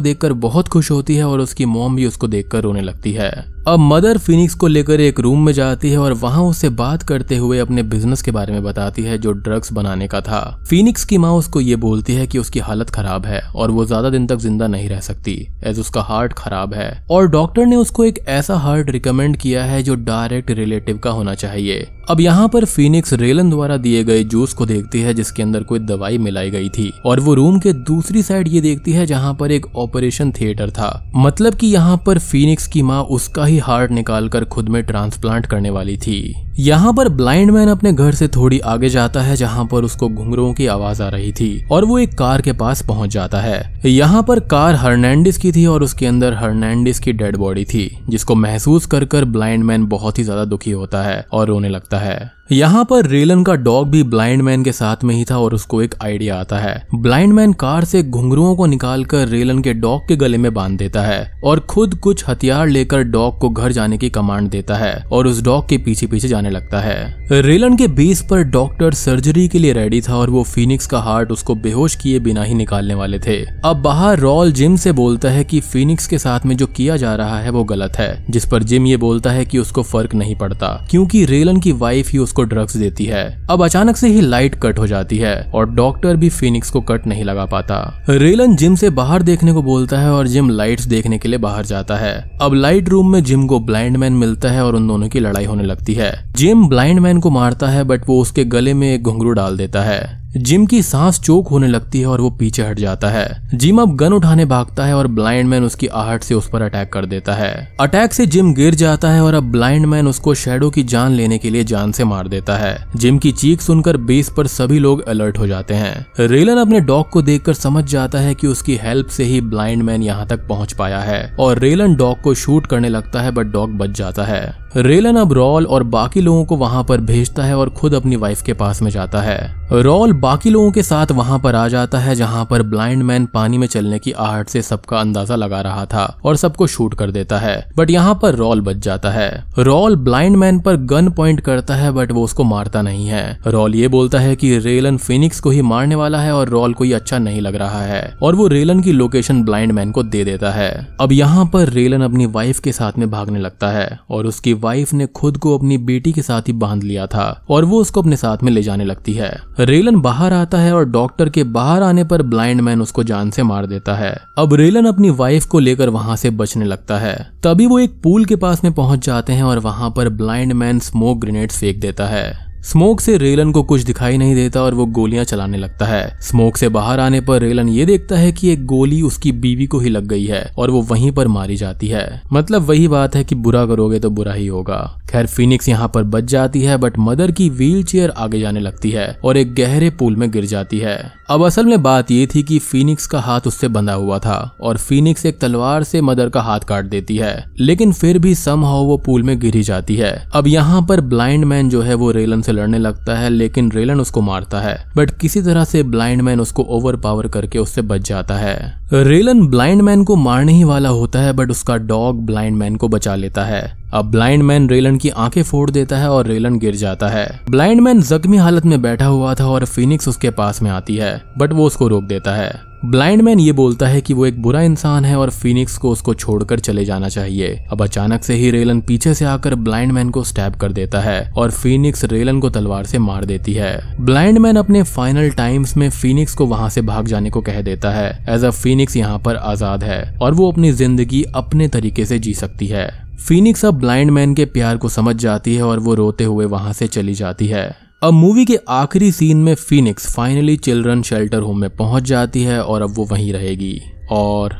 देखकर 0.00 0.32
बहुत 0.32 0.68
खुश 0.68 0.90
होती 0.90 1.16
है, 1.16 1.24
और 1.24 1.40
उसकी 1.40 1.64
मॉम 1.64 1.96
भी 1.96 2.06
उसको 2.06 2.28
देखकर 2.28 2.60
रोने 2.60 2.80
लगती 2.80 3.12
है। 3.12 3.53
अब 3.66 3.80
मदर 3.80 4.18
फिनिक्स 4.18 4.54
को 4.54 4.66
लेकर 4.66 5.00
एक 5.00 5.20
रूम 5.20 5.44
में 5.46 5.52
जाती 5.52 5.90
है 5.90 5.98
और 5.98 6.12
वहाँ 6.14 6.42
उससे 6.44 6.68
बात 6.70 7.02
करते 7.02 7.36
हुए 7.36 7.58
अपने 7.58 7.82
बिज़नेस 7.84 8.22
के 8.22 8.30
बारे 8.30 8.52
में 8.52 8.62
बताती 8.62 9.02
है, 9.02 9.16
जो 9.18 9.32
ड्रग्स 9.32 9.72
बनाने 9.72 10.08
का 10.08 10.20
था। 10.20 10.40
फिनिक्स 10.70 11.04
की 11.04 11.18
माँ 11.18 11.32
उसको 11.32 11.60
ये 11.60 11.76
बोलती 11.76 12.14
है 12.14 12.26
कि 12.26 12.38
उसकी 12.38 12.58
हालत 12.58 12.90
खराब 12.90 13.26
है 13.26 13.40
और 13.46 13.70
वो 13.70 13.84
ज़्यादा 13.86 14.10
दिन 14.10 14.26
तक 14.26 14.36
ज़िंदा 14.36 14.66
नहीं 14.66 14.88
रह 14.88 15.00
सकती 15.00 15.36
एज 15.64 15.80
उसका 15.80 16.02
हार्ट 16.02 16.32
खराब 16.32 16.74
है। 16.74 16.92
और 17.10 17.28
डॉक्टर 17.28 17.66
ने 17.66 17.76
उसको 17.76 18.04
एक 18.04 18.18
ऐसा 18.28 18.56
हार्ट 18.56 18.90
रिकमेंड 18.90 19.36
किया 19.36 19.64
है, 19.64 19.82
जो 19.82 19.94
डायरेक्ट 19.94 20.50
रिलेटिव 20.50 20.98
का 20.98 21.10
होना 21.10 21.34
चाहिए। 21.34 21.86
अब 22.10 22.20
यहाँ 22.20 22.48
पर 22.48 22.64
फिनिक्स 22.64 23.12
रेलन 23.12 23.50
द्वारा 23.50 23.76
दिए 23.76 24.02
गए 24.04 24.24
जूस 24.24 24.52
को 24.52 24.66
देखती 24.66 25.00
है, 25.00 25.14
जिसके 25.14 25.42
अंदर 25.42 25.62
कोई 25.62 25.78
दवाई 25.80 26.18
मिलाई 26.18 26.50
गई 26.50 26.68
थी। 26.68 26.90
और 27.06 27.20
वो 27.20 27.34
रूम 27.34 27.58
के 27.58 27.72
दूसरी 27.72 28.22
साइड 28.22 28.48
ये 28.48 28.60
देखती 28.60 28.92
है, 28.92 29.06
जहाँ 29.06 29.34
पर 29.34 29.52
एक 29.52 29.66
ऑपरेशन 29.76 30.32
थिएटर 30.32 30.70
था। 30.70 31.10
मतलब 31.16 31.54
कि 31.54 31.66
यहाँ 31.66 31.96
पर 32.06 32.18
फिनिक्स 32.20 32.66
की 32.66 32.82
माँ 32.82 33.02
उसका 33.04 33.44
ही 33.44 33.53
हार्ट 33.58 33.90
निकालकर 33.90 34.44
खुद 34.44 34.68
में 34.68 34.82
ट्रांसप्लांट 34.82 35.46
करने 35.46 35.70
वाली 35.70 35.96
थी। 35.96 36.34
यहाँ 36.58 36.92
पर 36.92 37.08
ब्लाइंड 37.10 37.50
मैन 37.50 37.68
अपने 37.68 37.92
घर 37.92 38.14
से 38.14 38.28
थोड़ी 38.28 38.58
आगे 38.58 38.88
जाता 38.88 39.20
है, 39.20 39.36
जहाँ 39.36 39.64
पर 39.64 39.84
उसको 39.84 40.08
घुंघरों 40.08 40.52
की 40.54 40.66
आवाज़ 40.66 41.02
आ 41.02 41.08
रही 41.08 41.32
थी, 41.32 41.66
और 41.72 41.84
वो 41.84 41.98
एक 41.98 42.16
कार 42.18 42.42
के 42.42 42.52
पास 42.52 42.82
पहुँच 42.82 43.10
जाता 43.10 43.40
है। 43.40 43.80
यहाँ 43.86 44.22
पर 44.22 44.40
कार 44.40 44.74
हर्नैंडिस 44.74 45.38
की 45.38 45.52
थी 45.52 45.66
और 45.66 45.82
उसके 45.82 46.06
अंदर 46.06 46.34
हर्नैंडिस 46.34 46.98
की 46.98 47.12
डेड 47.12 47.36
बॉडी 47.36 47.64
थी, 47.64 47.90
जिसको 48.08 48.34
महसूस 48.34 48.86
कर 48.86 49.04
कर 49.04 49.24
ब्लाइंड 49.24 49.64
मैन 49.64 49.86
बहुत 49.86 50.18
ही 50.18 50.24
ज़्यादा 50.24 50.44
दुखी 50.44 50.70
होता 50.70 51.02
है 51.02 51.24
और 51.32 51.46
रोने 51.48 51.68
लगता 51.68 51.98
है। 51.98 52.32
यहाँ 52.52 52.84
पर 52.84 53.06
रेलन 53.06 53.42
का 53.44 53.54
डॉग 53.54 53.88
भी 53.90 54.02
ब्लाइंड 54.02 54.42
मैन 54.42 54.64
के 54.64 54.72
साथ 54.72 55.04
में 55.04 55.14
ही 55.14 55.24
था 55.24 55.36
और 55.38 55.54
उसको 55.54 55.80
एक 55.82 55.94
आइडिया 56.02 56.36
आता 56.36 56.58
है। 56.58 56.86
ब्लाइंड 56.94 57.32
मैन 57.32 57.52
कार 57.52 57.84
से 57.84 58.02
घुंघरुओं 58.02 58.54
को 58.56 58.66
निकालकर 58.66 59.28
रेलन 59.28 59.62
के 59.62 59.72
डॉग 59.74 60.02
के 60.08 60.16
गले 60.16 60.38
में 60.38 60.52
बाँध 60.54 60.78
देता 60.78 61.02
है 61.02 61.40
और 61.44 61.60
खुद 61.60 61.94
कुछ 61.94 62.24
हथियार 62.28 62.66
लेकर 62.68 63.02
डॉग 63.02 63.38
को 63.38 63.48
घर 63.48 63.72
जाने 63.72 63.98
की 63.98 64.10
कमांड 64.10 64.48
देता 64.50 64.74
है 64.74 64.94
और 65.12 65.26
उस 65.26 65.42
डॉग 65.42 65.68
के 65.68 65.78
पीछे 65.78 66.06
पीछे 66.06 66.28
जाने 66.28 66.50
लगता 66.50 66.80
है। 66.80 67.42
रेलन 67.42 67.76
के 67.76 67.88
बेस 67.88 68.22
पर 68.30 68.42
डॉक्टर 68.42 68.94
सर्जरी 68.94 69.46
के 69.48 69.58
लिए 69.58 69.72
रेडी 69.72 70.00
था 70.00 70.16
और 70.16 70.30
वो 70.30 70.42
फिनिक्स 70.42 70.86
का 70.86 70.98
हार्ट 70.98 71.32
उसको 71.32 71.54
बेहोश 71.54 71.94
किए 71.94 72.18
बिना 72.18 72.42
ही 72.42 72.54
निकालने 72.54 72.94
वाले 72.94 73.18
थे। 73.18 73.40
अब 73.64 73.82
बाहर 73.82 74.18
रॉल 74.18 74.52
जिम 74.52 74.76
से 74.76 74.92
बोलता 74.92 75.30
है 75.30 75.44
की 75.44 75.60
फिनिक्स 75.62 76.06
के 76.06 76.18
साथ 76.18 76.46
में 76.46 76.56
जो 76.56 76.66
किया 76.66 76.96
जा 76.96 77.14
रहा 77.14 77.38
है 77.40 77.50
वो 77.50 77.64
गलत 77.64 77.96
है, 77.98 78.24
जिस 78.30 78.46
पर 78.46 78.62
जिम 78.62 78.86
ये 78.86 78.96
बोलता 78.96 79.30
है 79.30 79.44
की 79.44 79.58
उसको 79.58 79.82
फ़र्क 79.82 80.14
नहीं 80.14 80.36
पड़ता, 80.36 80.86
क्योंकि 80.90 81.24
रेलन 81.24 81.60
की 81.60 81.72
वाइफ 81.74 82.12
ही 82.12 82.18
उसको 82.34 82.42
ड्रग्स 82.44 82.76
देती 82.76 83.04
है। 83.06 83.24
अब 83.50 83.64
अचानक 83.64 83.96
से 83.96 84.08
ही 84.08 84.20
लाइट 84.20 84.54
कट 84.54 84.78
हो 84.78 84.86
जाती 84.86 85.18
है 85.18 85.34
और 85.54 85.70
डॉक्टर 85.70 86.16
भी 86.16 86.28
फिनिक्स 86.28 86.70
को 86.70 86.80
कट 86.80 87.06
नहीं 87.06 87.24
लगा 87.24 87.44
पाता। 87.46 87.76
रेलन 88.08 88.56
जिम 88.56 88.74
से 88.74 88.90
बाहर 88.90 89.22
देखने 89.22 89.52
को 89.52 89.62
बोलता 89.62 89.98
है 89.98 90.10
और 90.10 90.26
जिम 90.26 90.50
लाइट्स 90.50 90.84
देखने 90.84 91.18
के 91.18 91.28
लिए 91.28 91.38
बाहर 91.38 91.66
जाता 91.66 91.96
है। 91.96 92.14
अब 92.42 92.54
लाइट 92.54 92.88
रूम 92.88 93.12
में 93.12 93.22
जिम 93.24 93.46
को 93.46 93.60
ब्लाइंड 93.60 93.96
मैन 93.96 94.12
मिलता 94.14 94.50
है 94.50 94.64
और 94.64 94.76
उन 94.76 94.88
दोनों 94.88 95.08
की 95.08 95.20
लड़ाई 95.20 95.44
होने 95.44 95.64
लगती 95.64 95.94
है। 95.94 96.12
जिम 96.36 96.68
ब्लाइंड 96.68 97.00
मैन 97.00 97.20
को 97.20 97.30
मारता 97.30 97.68
है 97.68 97.84
बट 97.84 98.08
वो 98.08 98.20
उसके 98.20 98.44
गले 98.46 98.74
में 98.74 98.92
एक 98.94 99.02
घुंघरू 99.02 99.30
डाल 99.30 99.56
देता 99.56 99.82
है। 99.82 100.23
जिम 100.36 100.66
की 100.66 100.82
सांस 100.82 101.20
चोक 101.20 101.48
होने 101.48 101.66
लगती 101.66 102.00
है 102.00 102.06
और 102.06 102.20
वो 102.20 102.30
पीछे 102.30 102.62
हट 102.62 102.78
जाता 102.78 103.08
है। 103.08 103.48
जिम 103.54 103.82
अब 103.82 103.94
गन 103.96 104.12
उठाने 104.12 104.44
भागता 104.44 104.84
है 104.84 104.94
और 104.94 105.06
ब्लाइंड 105.06 105.48
मैन 105.48 105.64
उसकी 105.64 105.86
आहट 105.86 106.22
से 106.22 106.34
उस 106.34 106.48
पर 106.48 106.62
अटैक 106.62 106.92
कर 106.92 107.06
देता 107.06 107.34
है। 107.34 107.76
अटैक 107.80 108.12
से 108.12 108.26
जिम 108.26 108.54
गिर 108.54 108.74
जाता 108.74 109.10
है 109.10 109.20
और 109.20 109.34
अब 109.34 109.42
ब्लाइंड 109.42 109.86
मैन 109.86 110.08
उसको 110.08 110.34
शेडो 110.34 110.70
की 110.70 110.82
जान 110.82 111.12
लेने 111.12 111.38
के 111.38 111.50
लिए 111.50 111.64
जान 111.64 111.92
से 111.92 112.04
मार 112.04 112.28
देता 112.28 112.56
है। 112.56 112.86
जिम 112.96 113.18
की 113.18 113.32
चीख 113.32 113.60
सुनकर 113.60 113.96
बेस 113.96 114.30
पर 114.36 114.46
सभी 114.46 114.78
लोग 114.78 115.02
अलर्ट 115.02 115.38
हो 115.38 115.46
जाते 115.46 115.74
हैं। 115.74 116.06
रेलन 116.20 116.56
अपने 116.56 116.80
डॉग 116.80 117.10
को 117.10 117.22
देखकर 117.22 117.54
समझ 117.54 117.84
जाता 117.84 118.18
है 118.18 118.34
कि 118.34 118.46
उसकी 118.46 118.76
हेल्प 118.76 119.06
से 119.06 119.24
ही 119.24 119.40
ब्लाइंड 119.40 119.82
मैन 119.82 120.02
यहाँ 120.02 120.26
तक 120.26 120.46
पहुँच 120.48 120.72
पाया 120.72 121.00
है 121.00 121.36
और 121.40 121.58
रेलन 121.58 121.94
डॉग 121.94 122.20
को 122.20 122.34
शूट 122.34 122.66
करने 122.66 122.88
लगता 122.88 123.20
है, 123.20 123.30
बट 123.30 123.46
डॉग 123.46 123.70
बच 123.70 123.90
जाता 123.90 124.24
है। 124.24 124.63
रेलन 124.76 125.16
अब 125.16 125.32
रॉल 125.32 125.66
और 125.66 125.82
बाकी 125.84 126.20
लोगों 126.20 126.44
को 126.44 126.56
वहाँ 126.56 126.82
पर 126.84 127.00
भेजता 127.00 127.42
है 127.42 127.56
और 127.56 127.68
खुद 127.70 127.94
अपनी 127.94 128.16
वाइफ 128.16 128.40
के 128.42 128.52
पास 128.52 128.80
में 128.82 128.90
जाता 128.90 129.20
है। 129.20 129.64
रॉल 129.72 130.12
बाकी 130.12 130.50
लोगों 130.50 130.70
के 130.72 130.82
साथ 130.82 131.10
वहाँ 131.10 131.38
पर 131.38 131.54
आ 131.54 131.66
जाता 131.68 131.98
है, 131.98 132.14
जहाँ 132.14 132.44
पर 132.44 132.62
ब्लाइंड 132.62 133.02
मैन 133.02 133.26
पानी 133.26 133.58
में 133.58 133.66
चलने 133.66 133.98
की 133.98 134.12
आहट 134.12 134.48
से 134.48 134.62
सबका 134.62 134.98
अंदाज़ा 135.00 135.36
लगा 135.36 135.60
रहा 135.60 135.84
था 135.86 136.04
और 136.24 136.36
सबको 136.36 136.66
शूट 136.66 136.94
कर 136.94 137.10
देता 137.10 137.38
है। 137.38 137.54
बट 137.76 137.90
यहाँ 137.90 138.18
पर 138.22 138.34
रॉल 138.34 138.60
बच 138.60 138.76
जाता 138.76 139.10
है। 139.10 139.44
रॉल 139.58 139.96
ब्लाइंड 139.98 140.36
मैन 140.36 140.58
पर 140.60 140.76
गन 140.86 141.10
पॉइंट 141.10 141.40
करता 141.40 141.74
है 141.74 141.92
बट 141.92 142.12
वो 142.12 142.24
उसको 142.24 142.44
मारता 142.44 142.82
नहीं 142.82 143.06
है। 143.06 143.38
रॉल 143.46 143.74
ये 143.74 143.88
बोलता 143.88 144.18
है 144.18 144.34
की 144.36 144.56
रेलन 144.58 144.96
फिनिक्स 144.96 145.40
को 145.40 145.50
ही 145.50 145.62
मारने 145.62 145.94
वाला 145.94 146.20
है 146.20 146.34
और 146.34 146.48
रॉल 146.48 146.74
को 146.74 146.84
ये 146.84 146.94
अच्छा 146.94 147.18
नहीं 147.18 147.40
लग 147.40 147.56
रहा 147.56 147.82
है 147.82 148.02
और 148.22 148.34
वो 148.34 148.46
रेलन 148.46 148.80
की 148.80 148.92
लोकेशन 148.92 149.42
ब्लाइंड 149.44 149.72
मैन 149.72 149.90
को 149.90 150.02
दे 150.04 150.24
देता 150.24 150.50
है। 150.50 150.72
अब 151.00 151.12
यहाँ 151.12 151.46
पर 151.46 151.68
रेलन 151.68 152.02
अपनी 152.02 152.26
वाइफ 152.28 152.60
के 152.60 152.72
साथ 152.72 152.98
में 152.98 153.10
भागने 153.10 153.38
लगता 153.38 153.70
है 153.70 153.98
और 154.10 154.26
उसकी 154.26 154.54
वाइफ 154.64 154.92
ने 154.92 155.06
खुद 155.06 155.36
को 155.36 155.56
अपनी 155.58 155.78
बेटी 155.78 156.12
के 156.12 156.22
साथ 156.22 156.42
ही 156.42 156.52
बाँध 156.52 156.82
लिया 156.82 157.06
था 157.06 157.44
और 157.50 157.64
वो 157.64 157.80
उसको 157.80 158.02
अपने 158.02 158.16
साथ 158.16 158.42
में 158.42 158.52
ले 158.52 158.62
जाने 158.62 158.84
लगती 158.84 159.12
है। 159.12 159.30
रेलन 159.60 160.00
बाहर 160.00 160.32
आता 160.32 160.58
है 160.58 160.72
और 160.74 160.84
डॉक्टर 160.84 161.28
के 161.28 161.44
बाहर 161.44 161.82
आने 161.82 162.04
पर 162.04 162.22
ब्लाइंड 162.22 162.60
मैन 162.60 162.82
उसको 162.82 163.02
जान 163.02 163.30
से 163.30 163.42
मार 163.42 163.66
देता 163.66 163.94
है। 163.94 164.14
अब 164.38 164.54
रेलन 164.54 164.86
अपनी 164.86 165.10
वाइफ 165.10 165.46
को 165.46 165.58
लेकर 165.58 165.88
वहाँ 165.88 166.16
से 166.16 166.30
बचने 166.30 166.64
लगता 166.64 166.98
है। 166.98 167.14
तभी 167.42 167.66
वो 167.66 167.78
एक 167.78 168.00
पूल 168.02 168.24
के 168.24 168.36
पास 168.36 168.64
में 168.64 168.72
पहुँच 168.72 169.06
जाते 169.06 169.32
हैं 169.32 169.42
और 169.42 169.58
वहाँ 169.58 169.90
पर 169.90 170.08
ब्लाइंड 170.08 170.52
मैन 170.52 170.78
स्मोक 170.78 171.20
ग्रेनेड 171.20 171.52
फेंक 171.52 171.80
देता 171.80 172.06
है। 172.06 172.43
स्मोक 172.64 173.00
से 173.00 173.16
रेलन 173.16 173.52
को 173.52 173.62
कुछ 173.62 173.82
दिखाई 173.82 174.18
नहीं 174.18 174.34
देता 174.34 174.62
और 174.62 174.74
वो 174.74 174.86
गोलियाँ 174.86 175.24
चलाने 175.24 175.58
लगता 175.58 175.86
है। 175.86 176.18
स्मोक 176.20 176.56
से 176.56 176.68
बाहर 176.68 177.00
आने 177.00 177.20
पर 177.20 177.40
रेलन 177.40 177.68
ये 177.68 177.86
देखता 177.86 178.16
है 178.16 178.32
कि 178.32 178.52
एक 178.52 178.64
गोली 178.66 179.02
उसकी 179.02 179.32
बीवी 179.32 179.66
को 179.66 179.78
ही 179.78 179.88
लग 179.88 180.06
गई 180.06 180.24
है 180.24 180.52
और 180.58 180.70
वो 180.70 180.82
वहीं 180.82 181.12
पर 181.12 181.28
मारी 181.28 181.56
जाती 181.56 181.88
है। 181.88 182.22
मतलब 182.32 182.62
वही 182.62 182.88
बात 182.88 183.16
है 183.16 183.24
कि 183.24 183.34
बुरा 183.34 183.66
करोगे 183.66 184.00
तो 184.00 184.10
बुरा 184.10 184.32
ही 184.32 184.46
होगा। 184.46 185.00
खैर 185.14 185.26
फिनिक्स 185.26 185.68
यहाँ 185.68 185.88
पर 185.88 186.02
बच 186.04 186.24
जाती 186.26 186.60
है 186.62 186.76
बट 186.76 186.98
मदर 186.98 187.30
की 187.30 187.48
व्हील 187.50 188.10
आगे 188.10 188.40
जाने 188.40 188.60
लगती 188.60 188.90
है 188.90 189.06
और 189.24 189.36
एक 189.36 189.54
गहरे 189.54 189.90
पुल 189.90 190.16
में 190.16 190.30
गिर 190.30 190.44
जाती 190.44 190.78
है। 190.78 190.96
अब 191.30 191.44
असल 191.44 191.66
में 191.66 191.82
बात 191.82 192.10
ये 192.10 192.26
थी 192.26 192.42
कि 192.42 192.58
फिनिक्स 192.60 193.06
का 193.06 193.20
हाथ 193.20 193.46
उससे 193.46 193.68
बंधा 193.68 193.92
हुआ 193.92 194.18
था 194.18 194.36
और 194.60 194.78
फिनिक्स 194.78 195.26
एक 195.26 195.38
तलवार 195.38 195.82
से 195.84 196.00
मदर 196.00 196.28
का 196.28 196.40
हाथ 196.40 196.60
काट 196.60 196.84
देती 196.86 197.16
है, 197.16 197.44
लेकिन 197.60 197.92
फिर 197.92 198.18
भी 198.18 198.34
सम 198.34 198.64
वो 198.64 198.96
पुल 198.96 199.22
में 199.22 199.38
गिरी 199.40 199.62
जाती 199.62 199.96
है। 199.96 200.12
अब 200.34 200.46
यहाँ 200.46 200.82
पर 200.82 201.00
ब्लाइंड 201.02 201.44
मैन 201.44 201.68
जो 201.70 201.82
है 201.82 201.94
वो 201.94 202.10
रेलन 202.10 202.42
से 202.42 202.52
लड़ने 202.52 202.78
लगता 202.78 203.18
है, 203.18 203.30
लेकिन 203.30 203.70
रेलन 203.72 204.00
उसको 204.00 204.20
मारता 204.22 204.60
है 204.60 204.76
बट 204.96 205.18
किसी 205.18 205.42
तरह 205.42 205.64
से 205.64 205.82
ब्लाइंड 205.84 206.22
मैन 206.22 206.40
उसको 206.40 206.62
ओवर 206.70 206.96
पावर 206.96 207.28
करके 207.28 207.58
उससे 207.58 207.82
बच 207.84 208.08
जाता 208.08 208.36
है। 208.36 208.83
रेलन 208.94 209.46
ब्लाइंड 209.46 209.82
मैन 209.82 210.04
को 210.04 210.16
मारने 210.16 210.52
ही 210.52 210.64
वाला 210.64 210.88
होता 210.88 211.18
है 211.18 211.32
बट 211.32 211.50
उसका 211.50 211.76
डॉग 211.76 212.26
ब्लाइंड 212.26 212.56
मैन 212.56 212.76
को 212.76 212.88
बचा 212.88 213.14
लेता 213.14 213.44
है। 213.44 213.76
अब 213.94 214.10
ब्लाइंड 214.10 214.42
मैन 214.42 214.68
रेलन 214.70 214.96
की 214.96 215.08
आँखें 215.08 215.42
फोड़ 215.42 215.70
देता 215.70 215.96
है 215.96 216.10
और 216.10 216.26
रेलन 216.26 216.58
गिर 216.58 216.74
जाता 216.74 217.08
है। 217.08 217.40
ब्लाइंड 217.50 217.80
मैन 217.80 218.02
जख्मी 218.02 218.36
हालत 218.36 218.64
में 218.64 218.82
बैठा 218.82 219.06
हुआ 219.06 219.34
था 219.34 219.46
और 219.46 219.64
फिनिक्स 219.64 220.08
उसके 220.08 220.30
पास 220.30 220.62
में 220.62 220.70
आती 220.70 220.96
है 220.96 221.22
बट 221.38 221.52
वो 221.52 221.66
उसको 221.66 221.88
रोक 221.88 222.04
देता 222.04 222.34
है। 222.34 222.73
ब्लाइंड 222.84 223.22
मैन 223.22 223.40
ये 223.40 223.52
बोलता 223.52 223.86
है 223.86 224.00
कि 224.00 224.14
वो 224.14 224.24
एक 224.26 224.40
बुरा 224.42 224.60
इंसान 224.62 225.04
है 225.04 225.16
और 225.16 225.30
फिनिक्स 225.32 225.76
को 225.78 225.90
उसको 225.90 226.14
छोड़कर 226.14 226.58
चले 226.58 226.84
जाना 226.84 227.08
चाहिए। 227.08 227.48
अब 227.72 227.82
अचानक 227.82 228.24
से 228.24 228.34
ही 228.34 228.50
रेलन 228.50 228.80
पीछे 228.80 229.12
से 229.14 229.24
आकर 229.24 229.54
ब्लाइंड 229.54 229.92
मैन 229.92 230.10
को 230.10 230.24
स्टैप 230.24 230.54
कर 230.54 230.72
देता 230.72 231.00
है 231.00 231.32
और 231.32 231.50
फिनिक्स 231.52 232.04
रेलन 232.04 232.40
को 232.40 232.50
तलवार 232.50 232.86
से 232.86 232.98
मार 232.98 233.24
देती 233.24 233.52
है। 233.52 233.96
ब्लाइंड 234.00 234.38
मैन 234.38 234.56
अपने 234.56 234.82
फाइनल 234.82 235.30
टाइम्स 235.30 235.76
में 235.76 235.88
फिनिक्स 235.90 236.34
को 236.34 236.46
वहाँ 236.46 236.68
से 236.70 236.82
भाग 236.82 237.06
जाने 237.06 237.30
को 237.30 237.40
कह 237.40 237.60
देता 237.62 237.90
है। 237.90 238.10
एज 238.28 238.44
अ 238.44 238.50
फिनिक्स 238.52 238.96
यहाँ 238.96 239.18
पर 239.18 239.36
आज़ाद 239.36 239.84
है 239.84 240.02
और 240.22 240.34
वो 240.34 240.50
अपनी 240.52 240.72
ज़िंदगी 240.72 241.22
अपने 241.34 241.68
तरीके 241.68 242.04
से 242.04 242.18
जी 242.18 242.34
सकती 242.34 242.66
है। 242.66 242.88
फिनिक्स 243.18 243.64
अब 243.64 243.78
ब्लाइंड 243.80 244.10
मैन 244.10 244.34
के 244.34 244.44
प्यार 244.46 244.76
को 244.76 244.88
समझ 244.90 245.16
जाती 245.16 245.54
है 245.54 245.62
और 245.62 245.78
वो 245.78 245.94
रोते 245.94 246.24
हुए 246.24 246.44
वहाँ 246.46 246.72
से 246.72 246.86
चली 246.88 247.14
जाती 247.14 247.46
है। 247.46 247.64
अब 248.04 248.12
मूवी 248.12 248.44
के 248.44 248.58
आखिरी 248.68 249.12
सीन 249.12 249.36
में 249.36 249.54
Phoenix 249.54 250.14
finally 250.14 250.56
children 250.56 251.02
shelter 251.02 251.38
home 251.38 251.60
में 251.60 251.70
पहुँच 251.70 252.02
जाती 252.02 252.42
है 252.42 252.62
और 252.64 252.82
अब 252.82 252.94
वो 252.94 253.04
वहीं 253.04 253.32
रहेगी 253.32 253.82
और 254.10 254.54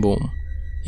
बूम 0.00 0.30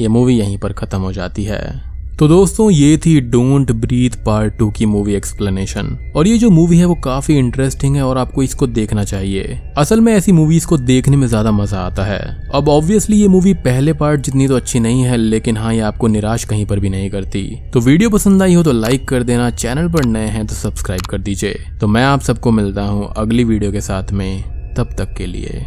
ये 0.00 0.08
मूवी 0.08 0.38
यहीं 0.38 0.58
पर 0.58 0.72
खत्म 0.72 1.00
हो 1.00 1.12
जाती 1.12 1.44
है। 1.44 1.85
तो 2.18 2.26
दोस्तों, 2.28 2.70
ये 2.70 2.96
थी 2.96 3.20
डोंट 3.22 3.70
ब्रीथ 3.72 4.10
पार्ट 4.26 4.54
टू 4.58 4.70
की 4.70 4.86
मूवी 4.86 5.14
एक्सप्लेनेशन 5.14 5.88
और 6.16 6.28
ये 6.28 6.38
जो 6.38 6.50
मूवी 6.50 6.78
है, 6.78 6.84
वो 6.84 6.94
काफ़ी 6.94 7.36
इंटरेस्टिंग 7.38 7.96
है 7.96 8.02
और 8.02 8.18
आपको 8.18 8.42
इसको 8.42 8.66
देखना 8.68 9.04
चाहिए। 9.04 9.58
असल 9.78 10.00
में 10.00 10.12
ऐसी 10.12 10.32
मूवीज़ 10.32 10.66
को 10.66 10.76
देखने 10.78 11.16
में 11.16 11.26
ज़्यादा 11.26 11.50
मज़ा 11.52 11.80
आता 11.80 12.04
है। 12.04 12.20
अब 12.54 12.68
ऑब्वियसली 12.68 13.16
ये 13.16 13.28
मूवी 13.28 13.54
पहले 13.66 13.92
पार्ट 13.92 14.20
जितनी 14.20 14.48
तो 14.48 14.56
अच्छी 14.56 14.80
नहीं 14.80 15.02
है, 15.02 15.16
लेकिन 15.16 15.56
हाँ 15.56 15.74
ये 15.74 15.80
आपको 15.82 16.08
निराश 16.08 16.44
कहीं 16.44 16.64
पर 16.66 16.80
भी 16.80 16.88
नहीं 16.88 17.10
करती। 17.10 17.44
तो 17.72 17.80
वीडियो 17.80 18.10
पसंद 18.10 18.42
आई 18.42 18.54
हो 18.54 18.62
तो 18.62 18.72
लाइक 18.72 19.08
कर 19.08 19.22
देना 19.22 19.50
चैनल 19.52 19.88
पर 19.88 20.04
नए 20.06 20.26
हैं 20.28 20.46
तो 20.46 20.54
सब्सक्राइब 20.54 21.06
कर 21.10 21.18
दीजिए। 21.20 21.58
तो 21.80 21.86
मैं 21.86 22.04
आप 22.04 22.22
सबको 22.22 22.52
मिलता 22.52 22.82
हूँ 22.82 23.12
अगली 23.16 23.44
वीडियो 23.44 23.72
के 23.72 23.80
साथ 23.82 24.12
में। 24.12 24.74
तब 24.76 24.96
तक 24.98 25.14
के 25.18 25.26
लिए, 25.26 25.66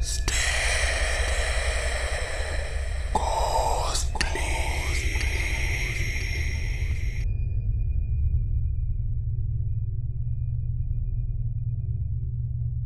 Stay 0.00 0.47